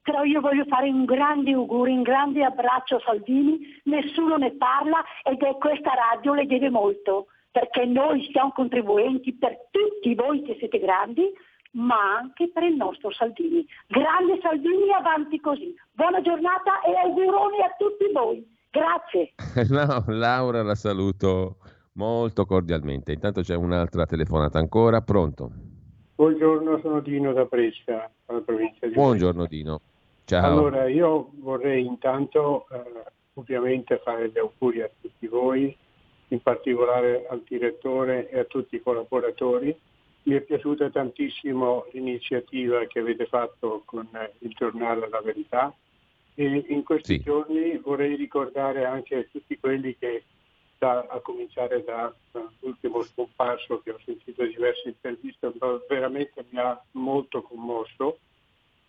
[0.02, 5.02] però io voglio fare un grande auguro, un grande abbraccio a Salvini, nessuno ne parla
[5.24, 7.26] ed è questa radio le deve molto
[7.56, 11.22] perché noi siamo contribuenti per tutti voi che siete grandi,
[11.70, 13.66] ma anche per il nostro Salvini.
[13.86, 15.74] Grande Salvini, avanti così.
[15.92, 18.46] Buona giornata e auguroni a tutti voi.
[18.70, 19.32] Grazie.
[19.72, 21.56] No, Laura la saluto
[21.94, 23.12] molto cordialmente.
[23.12, 25.00] Intanto c'è un'altra telefonata ancora.
[25.00, 25.50] Pronto?
[26.14, 29.56] Buongiorno, sono Dino da Brescia, dalla provincia di Buongiorno Brescia.
[29.56, 29.80] Dino.
[30.26, 30.44] Ciao.
[30.44, 35.74] Allora, io vorrei intanto eh, ovviamente fare gli auguri a tutti voi
[36.28, 39.74] in particolare al direttore e a tutti i collaboratori.
[40.24, 44.08] Mi è piaciuta tantissimo l'iniziativa che avete fatto con
[44.40, 45.72] il giornale La Verità
[46.34, 47.22] e in questi sì.
[47.22, 50.24] giorni vorrei ricordare anche tutti quelli che,
[50.76, 55.50] da, a cominciare dall'ultimo scomparso che ho sentito diverse interviste,
[55.88, 58.18] veramente mi ha molto commosso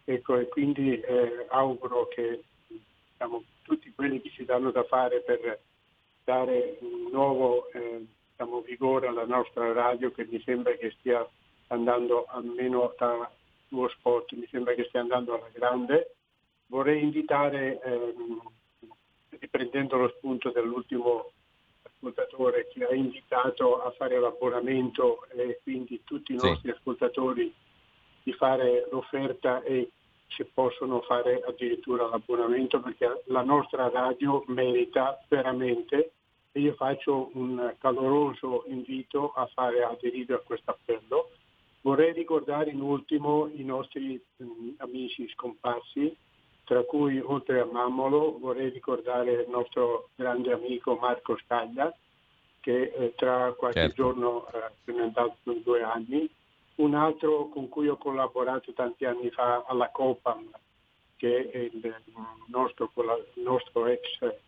[0.04, 5.60] ecco, e quindi eh, auguro che diciamo, tutti quelli che si danno da fare per
[6.28, 11.26] dare un nuovo eh, diciamo, vigore alla nostra radio che mi sembra che stia
[11.68, 13.32] andando almeno da
[13.68, 16.16] suo sport, mi sembra che stia andando alla grande.
[16.66, 18.42] Vorrei invitare, ehm,
[19.40, 21.32] riprendendo lo spunto dell'ultimo
[21.84, 26.76] ascoltatore che ha invitato a fare l'abbonamento e quindi tutti i nostri sì.
[26.76, 27.54] ascoltatori
[28.24, 29.92] di fare l'offerta e
[30.28, 36.12] se possono fare addirittura l'abbonamento perché la nostra radio merita veramente
[36.58, 41.30] e io faccio un caloroso invito a fare aderire a questo appello.
[41.82, 46.16] Vorrei ricordare in ultimo i nostri mh, amici scomparsi,
[46.64, 51.96] tra cui oltre a Mammolo vorrei ricordare il nostro grande amico Marco Scaglia,
[52.60, 53.96] che eh, tra qualche certo.
[53.96, 56.28] giorno eh, se ne è andato due anni,
[56.78, 60.50] un altro con cui ho collaborato tanti anni fa alla Copam,
[61.18, 61.96] che è il
[62.48, 64.00] nostro, il nostro ex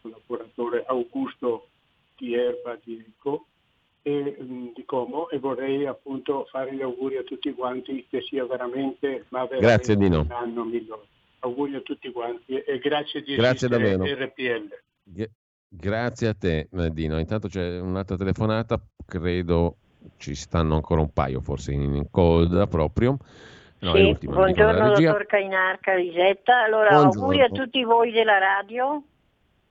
[0.01, 1.67] collaboratore Augusto
[2.19, 3.45] di Erba di Rico
[4.01, 8.45] e mm, di Como e vorrei appunto fare gli auguri a tutti quanti che sia
[8.45, 11.07] veramente, ma veramente un anno migliore.
[11.39, 14.03] Auguri a tutti quanti e grazie di grazie davvero.
[14.03, 14.81] RPL.
[15.03, 15.29] G-
[15.67, 17.17] grazie a te Dino.
[17.17, 19.77] Intanto c'è un'altra telefonata, credo
[20.17, 23.17] ci stanno ancora un paio forse in coda proprio.
[23.81, 26.63] No, sì, buongiorno dottor Cainarca Risetta.
[26.63, 27.21] Allora, buongiorno.
[27.21, 29.01] auguri a tutti voi della radio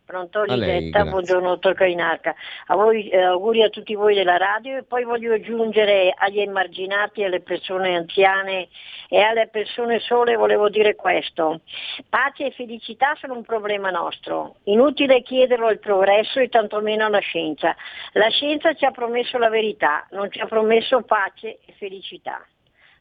[0.08, 2.34] Pronto Lisetta, buongiorno dottor Cainarca.
[2.68, 7.24] A voi, eh, auguri a tutti voi della radio e poi voglio aggiungere agli emarginati,
[7.24, 8.68] alle persone anziane
[9.10, 11.60] e alle persone sole volevo dire questo.
[12.08, 14.54] Pace e felicità sono un problema nostro.
[14.62, 17.76] Inutile chiederlo al progresso e tantomeno alla scienza.
[18.12, 22.42] La scienza ci ha promesso la verità, non ci ha promesso pace e felicità.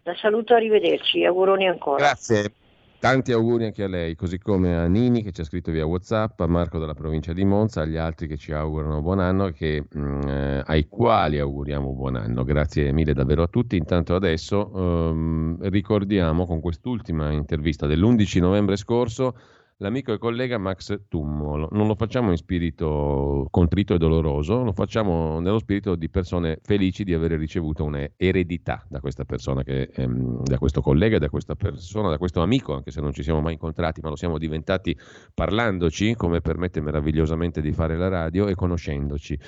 [0.04, 2.04] La saluto, arrivederci, auguroni ancora.
[2.04, 2.52] Grazie.
[3.00, 6.40] Tanti auguri anche a lei, così come a Nini che ci ha scritto via WhatsApp,
[6.40, 9.86] a Marco della provincia di Monza, agli altri che ci augurano buon anno e che,
[9.88, 12.44] mh, mm, eh, ai quali auguriamo buon anno.
[12.44, 13.78] Grazie mille davvero a tutti.
[13.78, 19.36] Intanto adesso um, ricordiamo con quest'ultima intervista dell'11 novembre scorso
[19.78, 21.68] l'amico e collega Max Tummolo.
[21.72, 27.04] Non lo facciamo in spirito contrito e doloroso, lo facciamo nello spirito di persone felici
[27.04, 32.10] di aver ricevuto un'eredità da questa persona, che, ehm, da questo collega, da questa persona,
[32.10, 34.98] da questo amico, anche se non ci siamo mai incontrati, ma lo siamo diventati
[35.34, 39.40] parlandoci, come permette meravigliosamente di fare la radio e conoscendoci.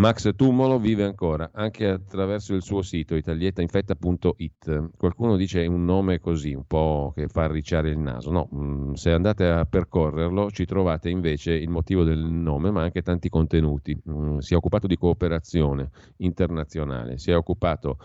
[0.00, 4.92] Max Tumolo vive ancora, anche attraverso il suo sito italietainfetta.it.
[4.96, 8.30] Qualcuno dice un nome così, un po' che fa arricciare il naso.
[8.30, 13.02] No, mm, se andate a percorrerlo ci trovate invece il motivo del nome, ma anche
[13.02, 13.94] tanti contenuti.
[14.08, 17.98] Mm, si è occupato di cooperazione internazionale, si è occupato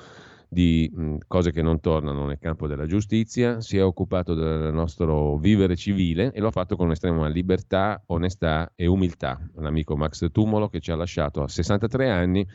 [0.49, 0.91] di
[1.27, 6.31] cose che non tornano nel campo della giustizia, si è occupato del nostro vivere civile
[6.31, 9.39] e lo ha fatto con estrema libertà, onestà e umiltà.
[9.55, 12.47] L'amico Max Tumolo che ci ha lasciato a 63 anni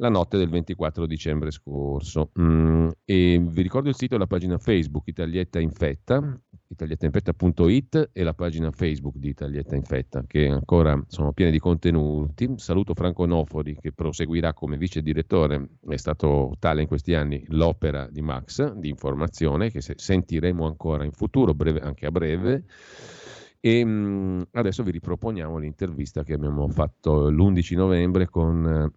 [0.00, 2.30] la notte del 24 dicembre scorso.
[2.40, 8.70] Mm, vi ricordo il sito e la pagina Facebook Italietta Infetta, italietainfetta.it e la pagina
[8.70, 12.50] Facebook di Italietta Infetta, che ancora sono piene di contenuti.
[12.56, 18.08] Saluto Franco Nofori, che proseguirà come vice direttore, è stato tale in questi anni l'opera
[18.10, 22.64] di Max di informazione, che sentiremo ancora in futuro, breve, anche a breve.
[23.62, 28.90] E mm, adesso vi riproponiamo l'intervista che abbiamo fatto l'11 novembre con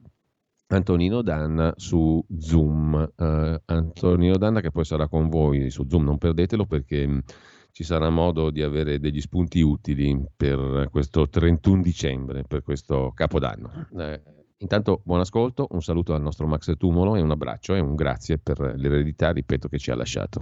[0.76, 3.12] Antonino Danna su Zoom.
[3.16, 7.24] Uh, Antonino Danna che poi sarà con voi su Zoom, non perdetelo perché mh,
[7.72, 13.88] ci sarà modo di avere degli spunti utili per questo 31 dicembre, per questo capodanno.
[13.98, 14.22] Eh,
[14.58, 18.38] intanto buon ascolto, un saluto al nostro Max Tumolo e un abbraccio e un grazie
[18.38, 20.42] per l'eredità, ripeto, che ci ha lasciato.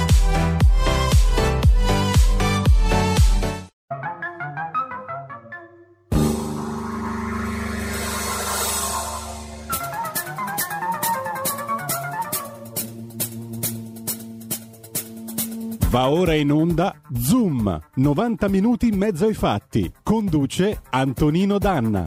[15.91, 19.91] Va ora in onda Zoom, 90 minuti in mezzo ai fatti.
[20.01, 22.05] Conduce Antonino Danna.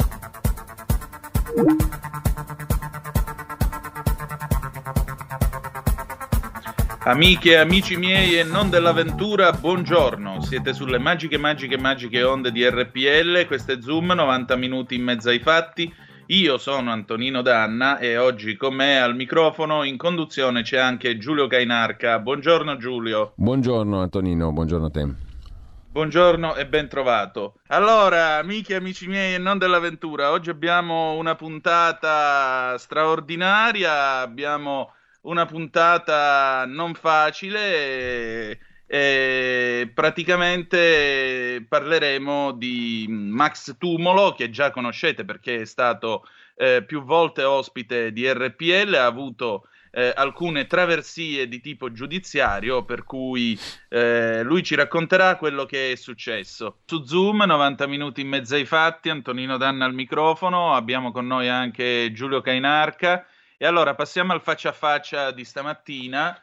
[7.00, 10.40] Amiche e amici miei e non dell'avventura, buongiorno.
[10.40, 13.44] Siete sulle magiche, magiche, magiche onde di RPL.
[13.46, 15.92] Questo è Zoom, 90 minuti in mezzo ai fatti.
[16.28, 21.46] Io sono Antonino Danna e oggi con me al microfono in conduzione c'è anche Giulio
[21.48, 22.18] Cainarca.
[22.18, 23.34] Buongiorno Giulio.
[23.36, 25.06] Buongiorno Antonino, buongiorno a te.
[25.90, 27.56] Buongiorno e ben trovato.
[27.66, 35.44] Allora, amici e amici miei e non dell'avventura, oggi abbiamo una puntata straordinaria, abbiamo una
[35.44, 37.60] puntata non facile.
[37.60, 38.58] E
[39.92, 46.24] praticamente parleremo di Max Tumolo, che già conoscete perché è stato
[46.56, 53.04] eh, più volte ospite di RPL, ha avuto eh, alcune traversie di tipo giudiziario, per
[53.04, 56.78] cui eh, lui ci racconterà quello che è successo.
[56.84, 61.48] Su Zoom, 90 minuti in mezzo ai fatti, Antonino Danna al microfono, abbiamo con noi
[61.48, 63.26] anche Giulio Cainarca.
[63.56, 66.38] E allora passiamo al faccia a faccia di stamattina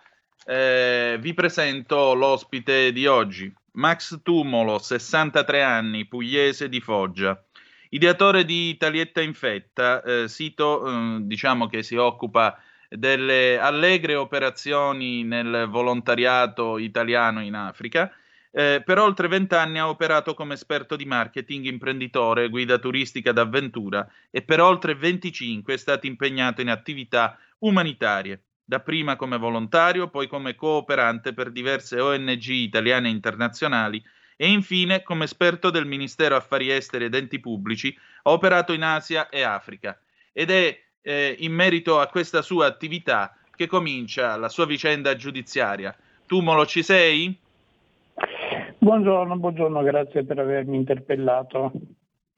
[0.45, 7.41] eh, vi presento l'ospite di oggi, Max Tumolo, 63 anni, pugliese di Foggia.
[7.89, 12.57] Ideatore di Italietta Infetta, eh, sito eh, diciamo che si occupa
[12.89, 18.11] delle allegre operazioni nel volontariato italiano in Africa.
[18.53, 24.41] Eh, per oltre vent'anni ha operato come esperto di marketing, imprenditore, guida turistica d'avventura e
[24.41, 31.33] per oltre 25 è stato impegnato in attività umanitarie dapprima come volontario, poi come cooperante
[31.33, 34.01] per diverse ONG italiane e internazionali
[34.37, 39.27] e infine come esperto del Ministero Affari Esteri ed Enti Pubblici, ha operato in Asia
[39.27, 39.99] e Africa.
[40.31, 45.93] Ed è eh, in merito a questa sua attività che comincia la sua vicenda giudiziaria.
[46.25, 47.37] Tumolo, ci sei?
[48.77, 51.73] Buongiorno, buongiorno, grazie per avermi interpellato.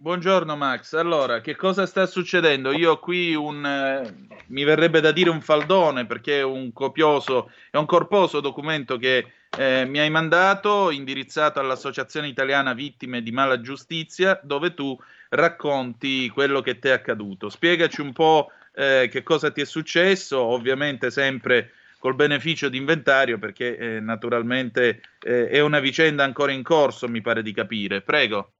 [0.03, 2.73] Buongiorno Max, allora che cosa sta succedendo?
[2.73, 4.13] Io ho qui un, eh,
[4.47, 9.31] mi verrebbe da dire un faldone perché è un copioso, è un corposo documento che
[9.57, 14.93] eh, mi hai mandato indirizzato all'Associazione Italiana Vittime di Mala Giustizia dove tu
[15.29, 17.47] racconti quello che ti è accaduto.
[17.47, 23.39] Spiegaci un po' eh, che cosa ti è successo, ovviamente sempre col beneficio di inventario
[23.39, 28.01] perché eh, naturalmente eh, è una vicenda ancora in corso, mi pare di capire.
[28.01, 28.52] Prego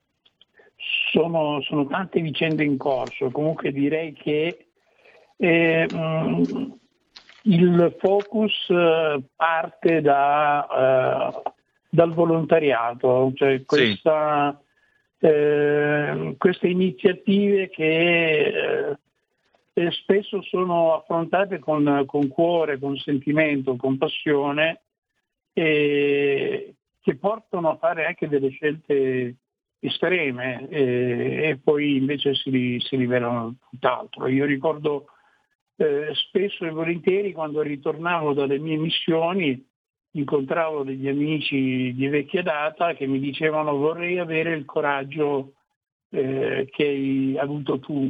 [1.14, 4.66] sono, sono tante vicende in corso, comunque direi che
[5.38, 6.78] eh, mh,
[7.44, 11.52] il focus eh, parte da, eh,
[11.88, 14.60] dal volontariato, cioè questa,
[15.20, 15.28] sì.
[15.28, 18.98] eh, queste iniziative che
[19.74, 24.82] eh, spesso sono affrontate con, con, cuore, con sentimento, con passione
[25.54, 29.36] e che portano a fare anche delle scelte
[29.84, 34.28] estreme eh, e poi invece si, si, rivelano tutt'altro.
[34.28, 35.08] Io ricordo
[35.76, 39.72] eh, spesso e volentieri quando ritornavo dalle mie missioni
[40.16, 45.54] incontravo degli amici di vecchia data che mi dicevano vorrei avere il coraggio
[46.12, 48.10] eh, che hai avuto tu.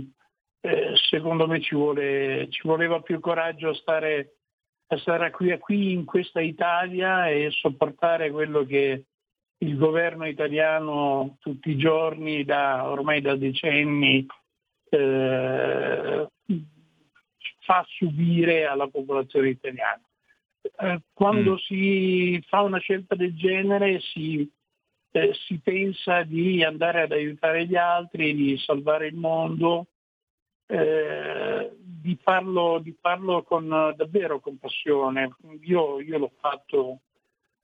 [0.60, 4.36] Eh, secondo me ci, vuole, ci, voleva più coraggio a stare,
[4.88, 9.06] a stare qui, qui in questa Italia e sopportare quello che
[9.64, 14.26] il governo italiano tutti i giorni, da, ormai da decenni,
[14.90, 16.28] eh,
[17.60, 20.02] fa subire alla popolazione italiana.
[20.62, 21.58] Eh, quando mm.
[21.58, 24.50] si fa una scelta del genere si,
[25.12, 29.88] eh, si, pensa di andare ad aiutare gli altri, di salvare il mondo,
[30.68, 35.36] eh, di, farlo, di, farlo, con, davvero con passione.
[35.62, 37.00] Io, io l'ho, fatto,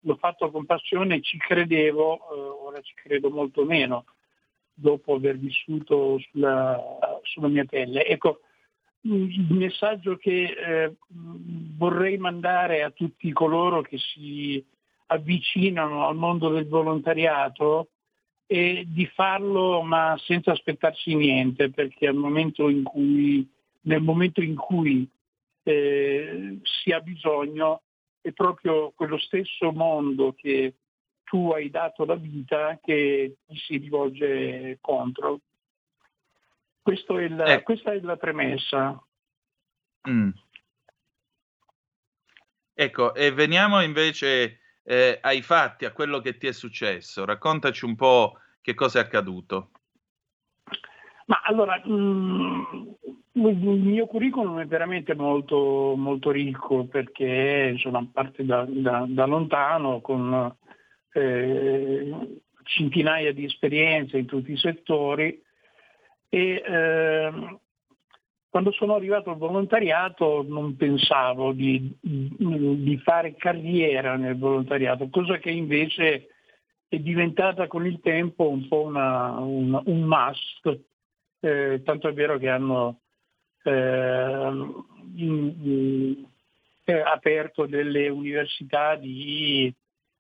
[0.02, 4.06] l'ho, fatto, con passione ci credevo, eh, ora ci credo molto meno
[4.74, 6.82] dopo aver vissuto sulla,
[7.24, 8.06] sulla mia pelle.
[8.06, 8.42] Ecco,
[9.02, 10.96] il messaggio che eh,
[11.78, 14.64] vorrei mandare a tutti coloro che si
[15.08, 17.90] avvicinano al mondo del volontariato
[18.46, 23.48] è di farlo ma senza aspettarsi niente, perché momento cui,
[23.82, 25.08] nel momento in cui
[25.64, 27.82] eh, si ha bisogno
[28.22, 30.76] è proprio quello stesso mondo che
[31.24, 35.42] tu hai dato la vita che ti si rivolge contro.
[36.82, 37.62] È il, eh.
[37.62, 39.00] Questa è la premessa.
[40.10, 40.30] Mm.
[42.74, 47.26] Ecco, e veniamo invece eh, ai fatti, a quello che ti è successo.
[47.26, 49.72] Raccontaci un po' che cosa è accaduto.
[51.30, 52.64] Ma allora, mm,
[53.34, 60.02] il mio curriculum è veramente molto, molto ricco perché insomma, parte da, da, da lontano
[60.02, 60.56] con
[61.14, 65.40] eh, centinaia di esperienze in tutti i settori
[66.30, 67.60] e eh,
[68.50, 75.52] quando sono arrivato al volontariato non pensavo di, di, fare carriera nel volontariato, cosa che
[75.52, 76.30] invece
[76.88, 80.88] è diventata con il tempo un po' una, una, un must,
[81.40, 83.00] eh, tanto è vero che hanno
[83.64, 83.72] eh,
[85.16, 86.26] in, in,
[86.86, 89.74] eh, aperto delle università di,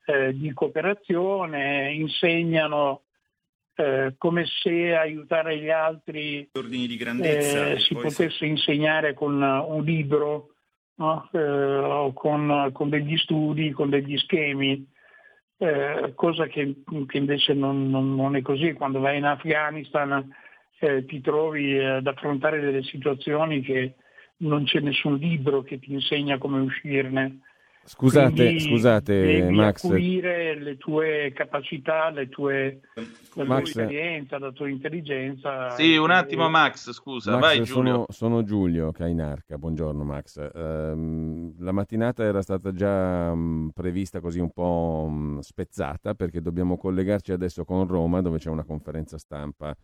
[0.06, 3.04] eh, di cooperazione, insegnano
[3.76, 8.48] eh, come se aiutare gli altri eh, si potesse si...
[8.48, 10.50] insegnare con un libro
[10.96, 11.30] no?
[11.32, 14.86] eh, o con, con, degli studi, con degli schemi,
[15.58, 18.74] eh, cosa che, che invece non, non, non, è così.
[18.74, 20.30] Quando vai in Afghanistan
[20.80, 23.96] eh, ti trovi ad affrontare delle situazioni che
[24.38, 27.42] non c'è nessun libro che ti insegna come uscirne.
[27.89, 29.88] Scusate, Quindi scusate devi Max.
[29.88, 32.82] Devi le tue capacità, le tue,
[33.34, 35.72] la tua esperienza, la tua intelligenza.
[35.72, 36.50] Sì, un attimo e...
[36.50, 37.92] Max, scusa, Max, vai Giulio.
[37.92, 40.50] Sono, sono Giulio Cainarca, buongiorno Max.
[40.54, 46.78] Um, la mattinata era stata già um, prevista così un po' um, spezzata perché dobbiamo
[46.78, 49.76] collegarci adesso con Roma dove c'è una conferenza stampa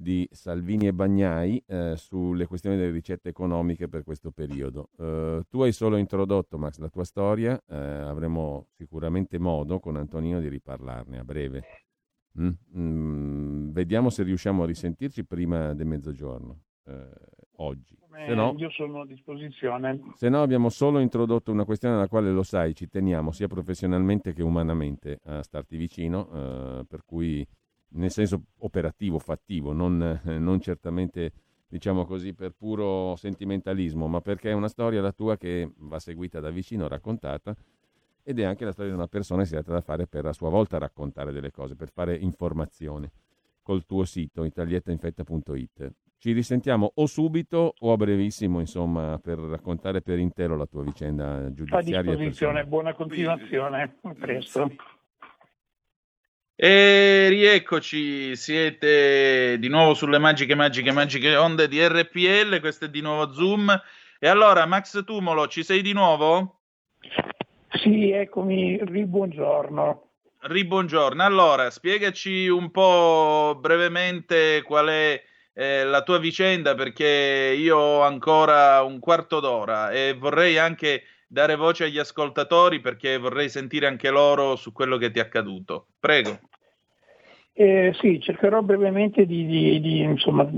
[0.00, 4.88] di Salvini e Bagnai eh, sulle questioni delle ricette economiche per questo periodo.
[4.98, 10.40] Eh, tu hai solo introdotto, Max, la tua storia, eh, avremo sicuramente modo con Antonino
[10.40, 11.62] di riparlarne a breve.
[12.40, 12.50] Mm?
[12.78, 17.08] Mm, vediamo se riusciamo a risentirci prima del mezzogiorno, eh,
[17.56, 17.98] oggi.
[18.26, 20.00] Se no, io sono a disposizione.
[20.14, 24.32] Se no abbiamo solo introdotto una questione alla quale lo sai, ci teniamo sia professionalmente
[24.32, 27.46] che umanamente a starti vicino, eh, per cui
[27.92, 31.32] nel senso operativo, fattivo, non, eh, non, certamente
[31.68, 36.40] diciamo così per puro sentimentalismo, ma perché è una storia la tua che va seguita
[36.40, 37.54] da vicino, raccontata,
[38.22, 40.32] ed è anche la storia di una persona che si tratta da fare per a
[40.32, 43.10] sua volta raccontare delle cose, per fare informazione
[43.62, 45.92] col tuo sito italiettainfetta.it.
[46.18, 51.50] Ci risentiamo o subito o a brevissimo, insomma, per raccontare per intero la tua vicenda
[51.50, 51.98] giudiziaria.
[51.98, 54.70] A disposizione, buona continuazione, a presto.
[56.62, 63.00] E rieccoci, siete di nuovo sulle magiche, magiche, magiche onde di RPL, questo è di
[63.00, 63.74] nuovo Zoom.
[64.18, 66.60] E allora, Max Tumolo, ci sei di nuovo?
[67.82, 70.08] Sì, eccomi, ribuongiorno.
[70.40, 75.22] Ribuongiorno, allora, spiegaci un po' brevemente qual è
[75.54, 81.56] eh, la tua vicenda, perché io ho ancora un quarto d'ora e vorrei anche dare
[81.56, 85.86] voce agli ascoltatori perché vorrei sentire anche loro su quello che ti è accaduto.
[85.98, 86.49] Prego.
[87.60, 90.48] Eh, sì, cercherò brevemente di, di, di insomma,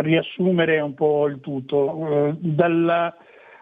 [0.00, 2.28] riassumere un po' il tutto.
[2.28, 3.12] Eh, dalla,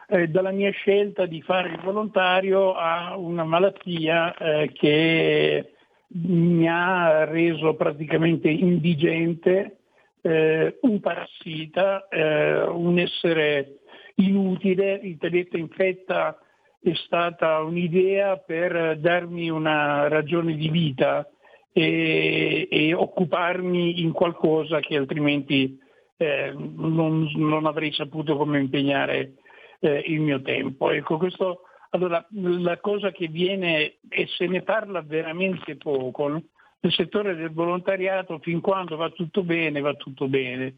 [0.07, 5.73] eh, dalla, mia scelta di fare il volontario a una malattia eh, che
[6.09, 9.79] mi ha reso praticamente indigente,
[10.21, 13.79] eh, un parassita, eh, un essere
[14.17, 16.39] inutile, il Teletta infetta
[16.79, 21.27] è stata un'idea per darmi una ragione di vita
[21.73, 25.79] e, e occuparmi in qualcosa che altrimenti
[26.16, 29.35] eh, non, non, avrei saputo come impegnare
[29.81, 30.91] eh, il mio tempo.
[30.91, 37.35] Ecco, questo, allora, la cosa che viene, e se ne parla veramente poco, nel settore
[37.35, 40.77] del volontariato, fin quando va tutto bene, va tutto bene.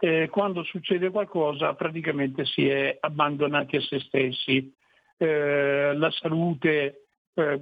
[0.00, 4.72] Eh, quando succede qualcosa praticamente si è abbandonati a se stessi.
[5.16, 7.03] Eh, la salute
[7.34, 7.60] eh,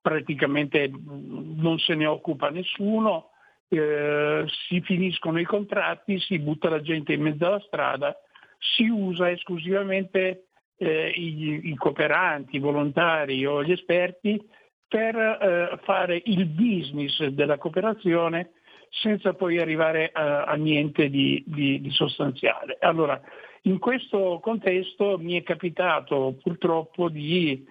[0.00, 3.30] praticamente non se ne occupa nessuno,
[3.68, 8.16] eh, si finiscono i contratti, si butta la gente in mezzo alla strada,
[8.58, 10.46] si usa esclusivamente
[10.76, 14.40] eh, i, i, cooperanti, i volontari o gli esperti
[14.86, 18.52] per eh, fare il business della cooperazione
[18.90, 22.78] senza poi arrivare a, a niente di, di, di, sostanziale.
[22.80, 23.20] Allora,
[23.62, 27.66] in questo contesto mi è capitato purtroppo di,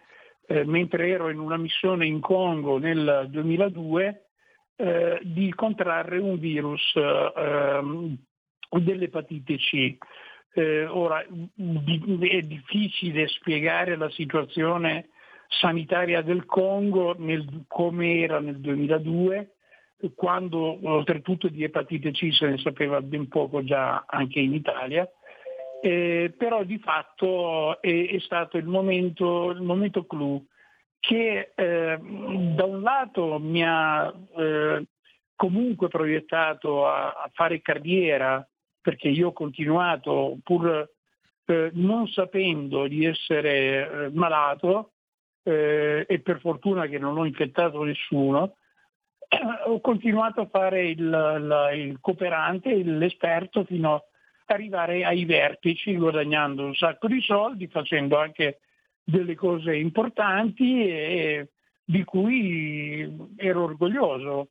[0.48, 4.28] eh, mentre ero in una missione in Congo nel 2002,
[4.78, 8.18] eh, di contrarre un virus eh,
[8.70, 9.98] dell'epatite C.
[10.54, 15.10] Eh, ora è difficile spiegare la situazione
[15.48, 19.52] sanitaria del Congo nel, come era nel 2002,
[20.16, 25.10] quando oltretutto di epatite C se ne sapeva ben poco già anche in Italia,
[25.82, 30.46] eh, però di fatto è, è stato il momento, il momento clou
[31.00, 34.86] che eh, da un lato mi ha eh,
[35.36, 38.46] comunque proiettato a, a, fare carriera,
[38.82, 40.90] perché io ho continuato pur
[41.46, 44.94] eh, non sapendo di essere eh, malato
[45.44, 48.58] eh, e per fortuna che non ho infettato nessuno,
[49.68, 54.02] ho continuato a fare il, la, il cooperante, l'esperto fino ad
[54.54, 58.60] arrivare ai vertici guadagnando un sacco di soldi, facendo anche
[59.04, 61.50] delle cose importanti e
[61.84, 64.50] di cui ero orgoglioso.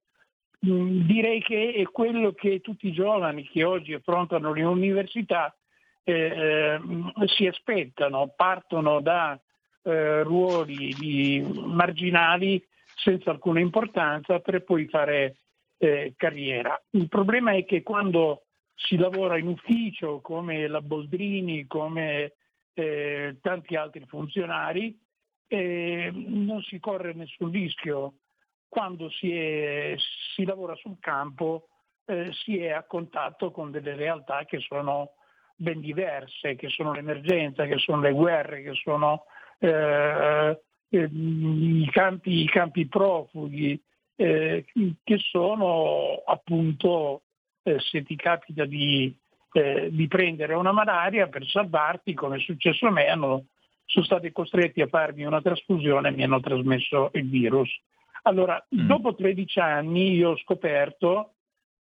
[0.66, 5.54] Mm, direi che è quello che tutti i giovani che oggi affrontano le università
[6.02, 6.80] eh, eh
[7.26, 9.38] si aspettano, partono da
[9.82, 15.36] eh, ruoli marginali senza alcuna importanza per poi fare
[15.78, 16.80] eh, carriera.
[16.90, 18.45] Il problema è che quando
[18.76, 22.34] si lavora in ufficio come la Boldrini, come
[22.74, 24.96] eh, tanti altri funzionari,
[25.48, 28.18] eh, non si corre nessun rischio.
[28.68, 29.94] Quando si, è,
[30.34, 31.68] si lavora sul campo
[32.04, 35.12] eh, si è a contatto con delle realtà che sono
[35.56, 39.24] ben diverse, che sono l'emergenza, che sono le guerre, che sono
[39.58, 43.80] eh, eh, i, campi, i, campi, profughi,
[44.16, 44.64] eh,
[45.02, 47.22] che sono appunto,
[47.78, 49.14] se ti capita di
[49.56, 53.46] eh, di prendere una malaria per salvarti, come è successo a me, hanno,
[53.86, 57.70] sono stati costretti a farmi una trasfusione e mi hanno trasmesso il virus.
[58.24, 58.86] Allora, mm.
[58.86, 61.32] dopo 13 anni io ho scoperto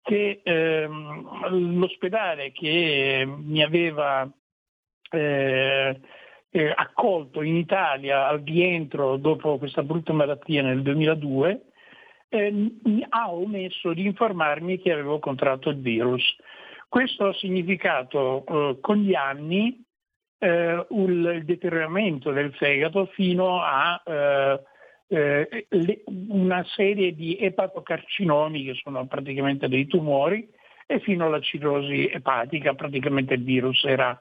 [0.02, 4.28] che ehm, l'ospedale che mi aveva
[5.12, 6.00] eh,
[6.50, 11.66] eh, accolto in Italia al rientro dopo questa brutta malattia nel 2002
[12.30, 12.72] eh,
[13.10, 16.22] ha omesso di informarmi che avevo contratto il virus.
[16.88, 19.84] Questo ha significato eh, con gli anni
[20.38, 24.62] eh, il deterioramento del fegato fino a eh,
[25.08, 30.48] eh, le, una serie di epatocarcinomi che sono praticamente dei tumori
[30.86, 34.20] e fino alla cirrosi epatica, praticamente il virus era,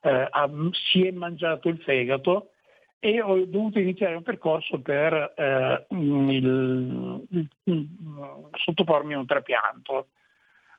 [0.00, 0.50] eh, ha,
[0.90, 2.52] si è mangiato il fegato
[3.00, 7.88] e ho dovuto iniziare un percorso per eh, il, il, il,
[8.52, 10.08] sottopormi a un trapianto.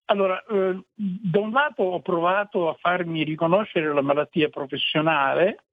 [0.06, 5.64] Allora, eh, da un lato ho provato a farmi riconoscere la malattia professionale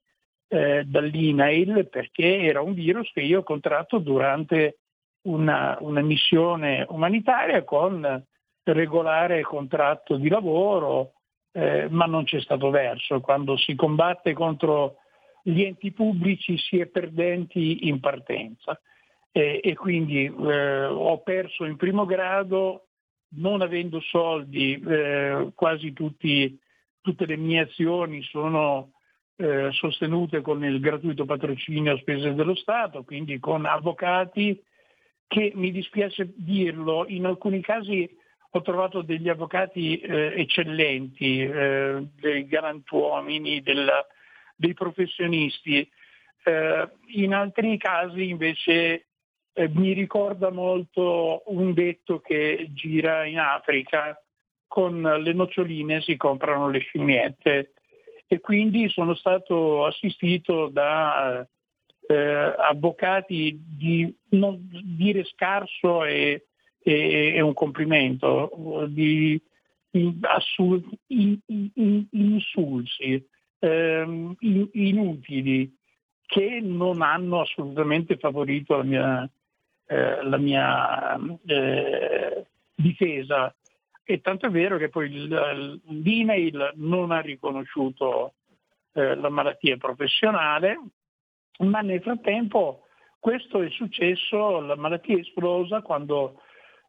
[0.49, 4.79] eh, dall'INAIL perché era un virus che io ho contratto durante
[5.23, 8.25] una, una missione umanitaria con
[8.63, 11.13] regolare contratto di lavoro,
[11.53, 13.21] eh, ma non c'è stato verso.
[13.21, 14.99] Quando si combatte contro
[15.49, 18.81] gli enti pubblici si è perdenti in partenza.
[19.31, 22.87] e quindi eh, ho perso in primo grado
[23.37, 26.59] non avendo soldi, eh, quasi tutti,
[27.03, 28.93] tutte le mie azioni sono
[29.37, 34.59] eh, sostenute con il gratuito patrocinio a spese dello Stato, quindi con avvocati
[35.27, 38.09] che, mi dispiace dirlo, in alcuni casi
[38.51, 43.87] ho trovato degli avvocati eh, eccellenti, eh, dei galantuomini, del,
[44.57, 45.89] dei professionisti.
[46.45, 49.07] Eh, in altri casi invece
[49.53, 54.21] eh, mi ricorda molto un detto che gira in Africa,
[54.67, 57.73] con le noccioline si comprano le scimmiette.
[58.27, 61.47] E quindi sono stato assistito da
[62.09, 66.47] eh, avvocati di non dire scarso e,
[66.83, 69.41] e, e un complimento, di,
[69.91, 73.25] di assul, in, in, insulsi,
[73.59, 74.37] eh,
[74.73, 75.75] inutili,
[76.27, 79.31] che non hanno assolutamente favorito la mia,
[79.87, 83.55] eh, la mia eh, difesa.
[84.05, 88.35] E tanto è vero che poi l'email non ha riconosciuto
[88.93, 90.79] eh, la malattia professionale,
[91.59, 92.87] ma nel frattempo
[93.19, 96.43] questo è successo, la malattia è esplosa quando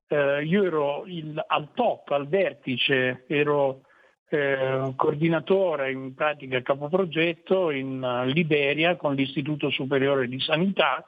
[0.08, 3.82] eh, io ero il, al top, al vertice, ero
[4.30, 11.04] eh, coordinatore, in pratica capoprogetto in uh, Liberia con l'Istituto Superiore di Sanità,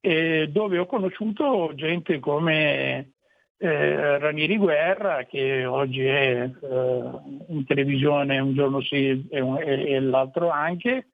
[0.00, 3.12] eh, dove ho conosciuto gente come
[3.58, 7.10] eh, Ranieri Guerra, che oggi è eh,
[7.48, 11.08] in televisione un giorno sì e, un, e, e l'altro anche,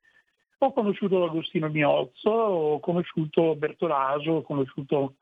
[0.58, 5.16] ho conosciuto Agostino Miozzo, ho conosciuto Bertolaso, ho conosciuto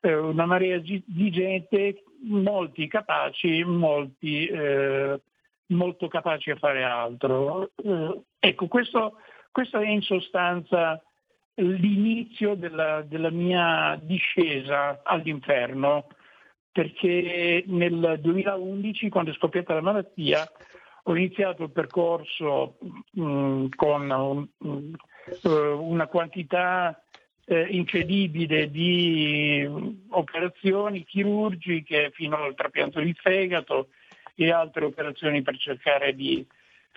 [0.00, 5.20] eh, una marea di gente, molti capaci, molti eh,
[5.68, 7.70] molto capaci a fare altro.
[7.76, 9.18] Eh, ecco, questo,
[9.50, 11.02] questo, è in sostanza
[11.54, 16.08] l'inizio della, della mia discesa all'inferno,
[16.70, 20.46] perché nel 2011, quando è scoppiata la malattia,
[21.08, 22.78] ho iniziato il percorso
[23.12, 27.00] mh, mm, con un, mh, mm, una quantità
[27.46, 29.66] eh, incredibile di
[30.10, 33.88] operazioni chirurgiche fino al trapianto di fegato,
[34.36, 36.46] e altre operazioni per cercare di,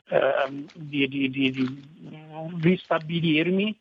[0.09, 1.81] eh, di, di, di
[2.61, 3.77] ristabilirmi,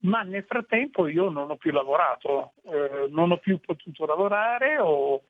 [0.00, 5.22] ma nel frattempo io non ho più lavorato, eh, non ho più potuto lavorare, ho,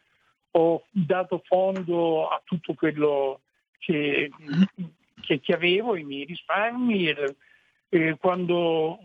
[0.50, 3.40] ho dato fondo a tutto quello
[3.78, 4.28] che,
[5.20, 7.14] che, che avevo, i miei risparmi,
[7.90, 8.98] e, quando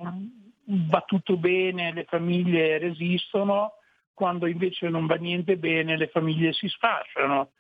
[0.66, 3.74] va tutto bene le famiglie resistono,
[4.14, 7.52] quando invece non va niente bene le famiglie si sfasciano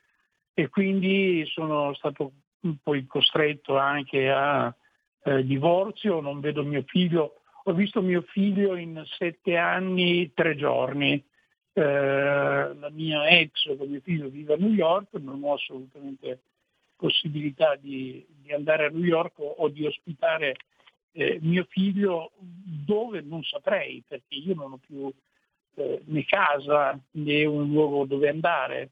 [0.54, 2.32] e quindi sono stato
[2.82, 4.74] poi costretto anche a
[5.24, 11.24] eh, divorzio, non vedo mio figlio, ho visto mio figlio in sette anni, tre giorni.
[11.76, 16.42] Eh, la mia ex con mio figlio vive a New York, non ho assolutamente
[16.96, 20.56] possibilità di, di andare a New York o, o di ospitare
[21.14, 25.12] eh, mio figlio dove non saprei, perché io non ho più
[25.76, 28.92] eh, né casa né un luogo dove andare.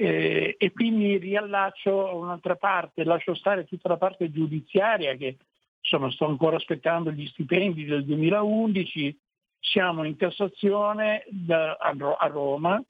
[0.00, 5.38] Eh, e qui mi riallaccio un'altra parte, lascio stare tutta la parte giudiziaria che
[5.80, 9.18] insomma sto ancora aspettando gli stipendi del 2011,
[9.58, 12.80] siamo in Cassazione da, a, a, Roma,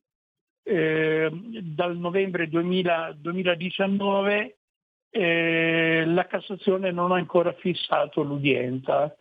[0.62, 1.30] eh,
[1.62, 4.56] dal novembre 2000, 2019
[5.08, 9.16] eh, la Cassazione non ha ancora fissato l'udienza.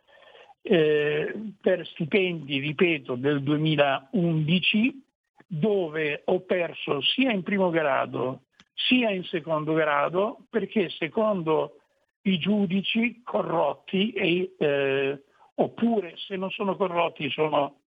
[0.61, 5.05] Eh, per stipendi, ripeto, del 2011
[5.47, 8.41] dove ho perso sia in primo grado
[8.73, 11.77] sia in secondo grado perché secondo
[12.23, 15.23] i giudici corrotti e, eh,
[15.55, 17.79] oppure se non sono corrotti sono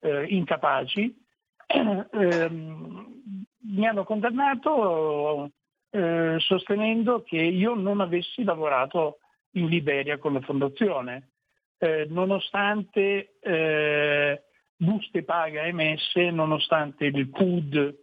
[0.00, 1.24] eh, incapaci
[1.66, 3.16] ehm,
[3.58, 5.50] mi hanno condannato
[5.90, 9.18] eh, sostenendo che io non avessi lavorato
[9.52, 11.30] in Liberia con la fondazione.
[11.78, 14.42] Eh, nonostante eh,
[14.76, 17.94] buste paga emesse nonostante il PUD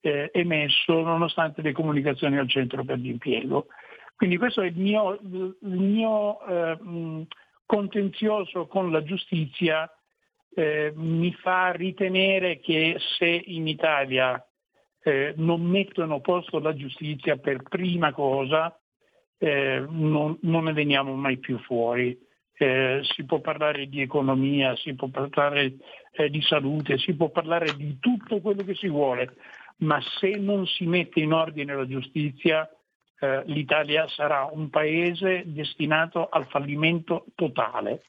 [0.00, 3.66] eh, emesso, nonostante le comunicazioni al centro per l'impiego.
[4.16, 7.26] Quindi questo è il mio, il mio eh,
[7.64, 9.90] contenzioso con la giustizia,
[10.54, 14.42] eh, mi fa ritenere che se in Italia
[15.02, 18.78] eh, non mettono posto la giustizia per prima cosa,
[19.38, 22.18] eh, non, non ne veniamo mai più fuori
[22.62, 25.76] eh, si può parlare di economia, si può parlare
[26.12, 29.34] eh, di salute, si può parlare di tutto quello che si vuole,
[29.78, 32.68] ma se non si mette in ordine la giustizia,
[33.18, 38.02] eh, l'Italia sarà un paese destinato al fallimento totale.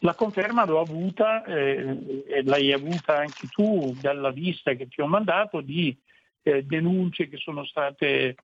[0.00, 5.06] La conferma l'ho avuta, eh, e l'hai avuta anche tu dalla lista che ti ho
[5.06, 5.96] mandato, di
[6.42, 8.36] eh, denunce che sono state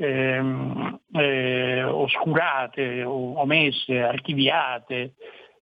[0.00, 5.14] ehm, eh, oscurate, omesse, archiviate,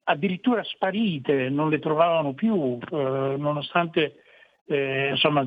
[0.04, 4.22] addirittura sparite, non le trovavano più, eh, nonostante
[4.66, 5.44] eh, insomma,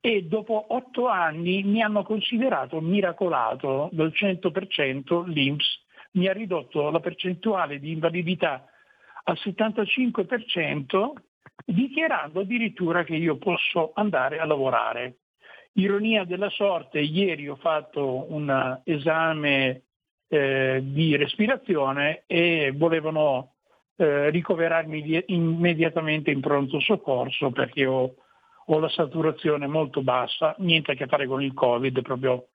[0.00, 5.84] e dopo otto anni mi hanno considerato miracolato del 100%, l'INPS.
[6.12, 8.66] Mi ha ridotto la percentuale di invalidità
[9.24, 11.12] al 75%,
[11.64, 15.18] dichiarando addirittura che io posso andare a lavorare.
[15.72, 19.82] Ironia della sorte, ieri ho fatto un esame
[20.28, 23.56] eh, di respirazione e volevano
[23.96, 28.14] eh, ricoverarmi immediatamente in pronto soccorso perché ho,
[28.66, 32.48] ho, la saturazione molto bassa, niente a che fare con il Covid, proprio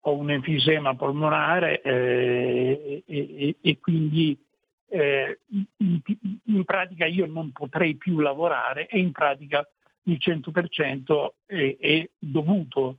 [0.00, 4.38] ho un enfisema polmonare eh, e, e, quindi
[4.88, 5.40] eh,
[5.78, 9.68] in, pratica io non potrei più lavorare e in pratica
[10.04, 12.98] il 100% è, è dovuto.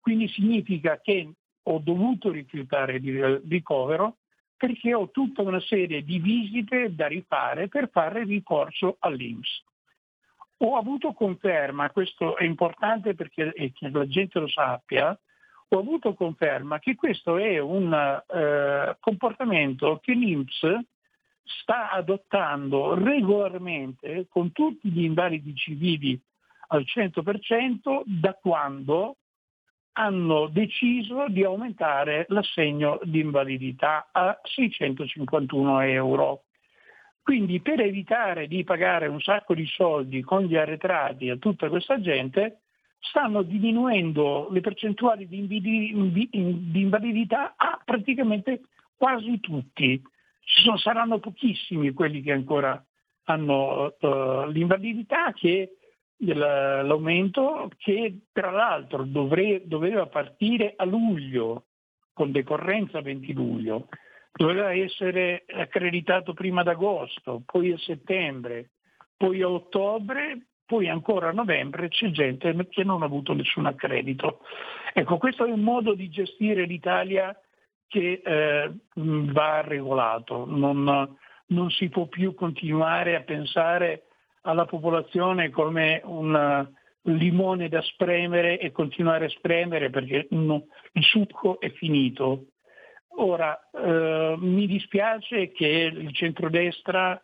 [0.00, 1.32] Quindi significa che
[1.62, 4.18] ho dovuto rifiutare il ricovero
[4.56, 9.64] perché ho tutta una serie di visite da rifare per fare ricorso all'Inps.
[10.58, 15.18] Ho avuto conferma, questo è importante perché che la gente lo sappia,
[15.68, 20.62] ho avuto conferma che questo è un eh, comportamento che l'Inps
[21.46, 26.20] sta adottando regolarmente con tutti gli invalidi civili
[26.68, 29.16] al 100% da quando
[29.98, 36.42] hanno deciso di aumentare l'assegno di invalidità a 651 euro.
[37.22, 42.00] Quindi per evitare di pagare un sacco di soldi con gli arretrati a tutta questa
[42.00, 42.60] gente,
[42.98, 45.90] stanno diminuendo le percentuali di
[46.72, 48.62] invalidità a praticamente
[48.96, 50.00] quasi tutti.
[50.48, 52.80] Ci sono, saranno pochissimi quelli che ancora
[53.24, 55.72] hanno uh, l'invalidità che
[56.18, 61.64] l'aumento che tra l'altro dovre, doveva partire a luglio,
[62.12, 63.88] con decorrenza 20 luglio,
[64.32, 68.70] doveva essere accreditato prima d'agosto, poi a settembre,
[69.16, 74.42] poi a ottobre, poi ancora a novembre c'è gente che non ha avuto nessun accredito.
[74.94, 77.36] Ecco, questo è un modo di gestire l'Italia
[77.88, 81.16] che eh, va regolato, non,
[81.46, 84.04] non si può più continuare a pensare
[84.42, 86.68] alla popolazione come un
[87.02, 92.46] limone da spremere e continuare a spremere perché no, il succo è finito.
[93.18, 97.20] Ora, eh, mi dispiace che il centrodestra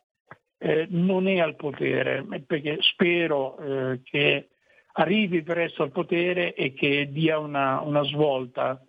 [0.58, 4.48] eh, non è al potere, perché spero eh, che
[4.92, 8.80] arrivi presto al potere e che dia una, una svolta.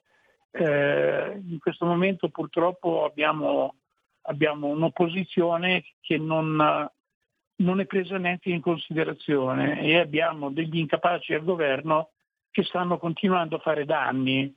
[0.55, 3.77] Eh, in questo momento purtroppo abbiamo,
[4.23, 6.89] abbiamo un'opposizione che non,
[7.55, 12.11] non è presa neanche in considerazione e abbiamo degli incapaci al governo
[12.51, 14.53] che stanno continuando a fare danni.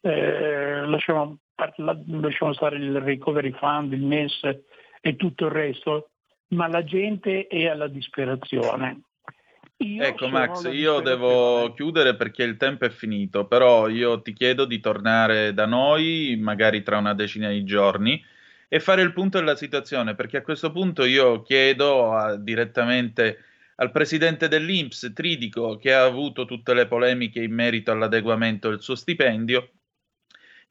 [0.00, 1.38] Eh, lasciamo,
[1.76, 4.42] lasciamo, stare il recovery fund, il MES
[5.00, 6.10] e tutto il resto,
[6.48, 9.02] ma la gente è alla disperazione.
[9.82, 14.64] Io ecco Max, io devo chiudere perché il tempo è finito, però io ti chiedo
[14.64, 18.24] di tornare da noi magari tra una decina di giorni
[18.68, 23.44] e fare il punto della situazione, perché a questo punto io chiedo a, direttamente
[23.76, 28.94] al presidente dell'Inps, Tridico, che ha avuto tutte le polemiche in merito all'adeguamento del suo
[28.94, 29.68] stipendio,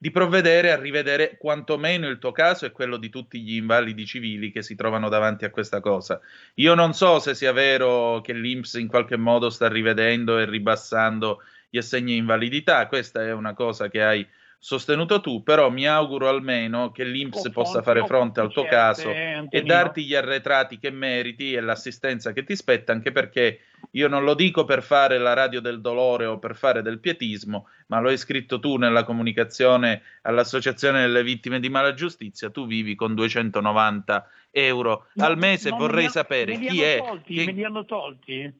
[0.02, 4.50] di provvedere a rivedere quantomeno il tuo caso e quello di tutti gli invalidi civili
[4.50, 6.20] che si trovano davanti a questa cosa.
[6.54, 11.40] Io non so se sia vero che l'Inps in qualche modo sta rivedendo e ribassando
[11.70, 14.26] gli assegni di invalidità, questa è una cosa che hai
[14.64, 19.62] sostenuto tu, però mi auguro almeno che l'Inps possa fare fronte al tuo caso e
[19.64, 23.58] darti gli arretrati che meriti e l'assistenza che ti spetta, anche perché
[23.90, 27.66] io non lo dico per fare la radio del dolore o per fare del pietismo,
[27.88, 32.94] ma lo hai scritto tu nella comunicazione all'Associazione delle Vittime di Mala Giustizia, tu vivi
[32.94, 36.98] con 290 euro no, al mese, no, vorrei sapere chi è...
[36.98, 37.44] Tolti, che...
[37.46, 38.54] Me li hanno tolti?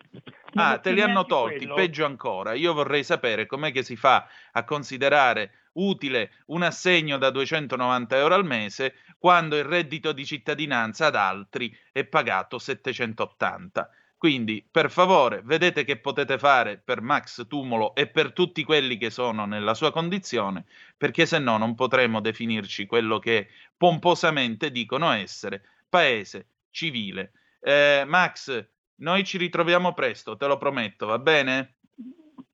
[0.54, 1.74] ah, te li hanno tolti, quello.
[1.74, 2.54] peggio ancora.
[2.54, 8.34] Io vorrei sapere com'è che si fa a considerare utile un assegno da 290 euro
[8.34, 13.88] al mese quando il reddito di cittadinanza ad altri è pagato 780.
[14.22, 19.10] Quindi, per favore, vedete che potete fare per Max Tumolo e per tutti quelli che
[19.10, 20.64] sono nella sua condizione,
[20.96, 27.32] perché se no non potremo definirci quello che pomposamente dicono essere paese civile.
[27.60, 28.64] Eh, Max,
[28.96, 31.74] noi ci ritroviamo presto, te lo prometto, va bene?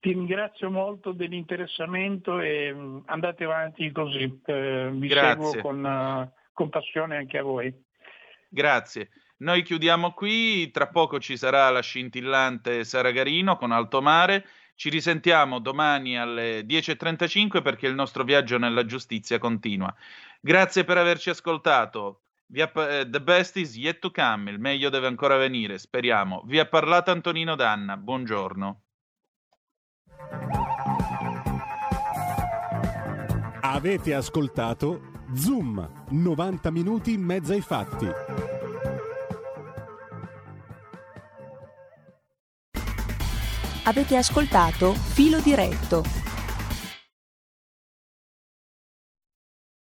[0.00, 4.40] Ti ringrazio molto dell'interessamento e mm, andate avanti così.
[4.46, 5.44] Eh, vi Grazie.
[5.44, 7.72] seguo con, uh, con passione anche a voi.
[8.48, 9.10] Grazie.
[9.38, 14.44] Noi chiudiamo qui, tra poco ci sarà la scintillante Sara Garino con Alto Mare.
[14.74, 19.94] Ci risentiamo domani alle 10.35 perché il nostro viaggio nella giustizia continua.
[20.40, 22.22] Grazie per averci ascoltato.
[22.56, 26.42] Ha, eh, the best is yet to come, il meglio deve ancora venire, speriamo.
[26.46, 28.82] Vi ha parlato Antonino Danna, buongiorno.
[33.70, 38.08] Avete ascoltato Zoom, 90 minuti in mezzo ai fatti.
[43.84, 46.02] Avete ascoltato Filo diretto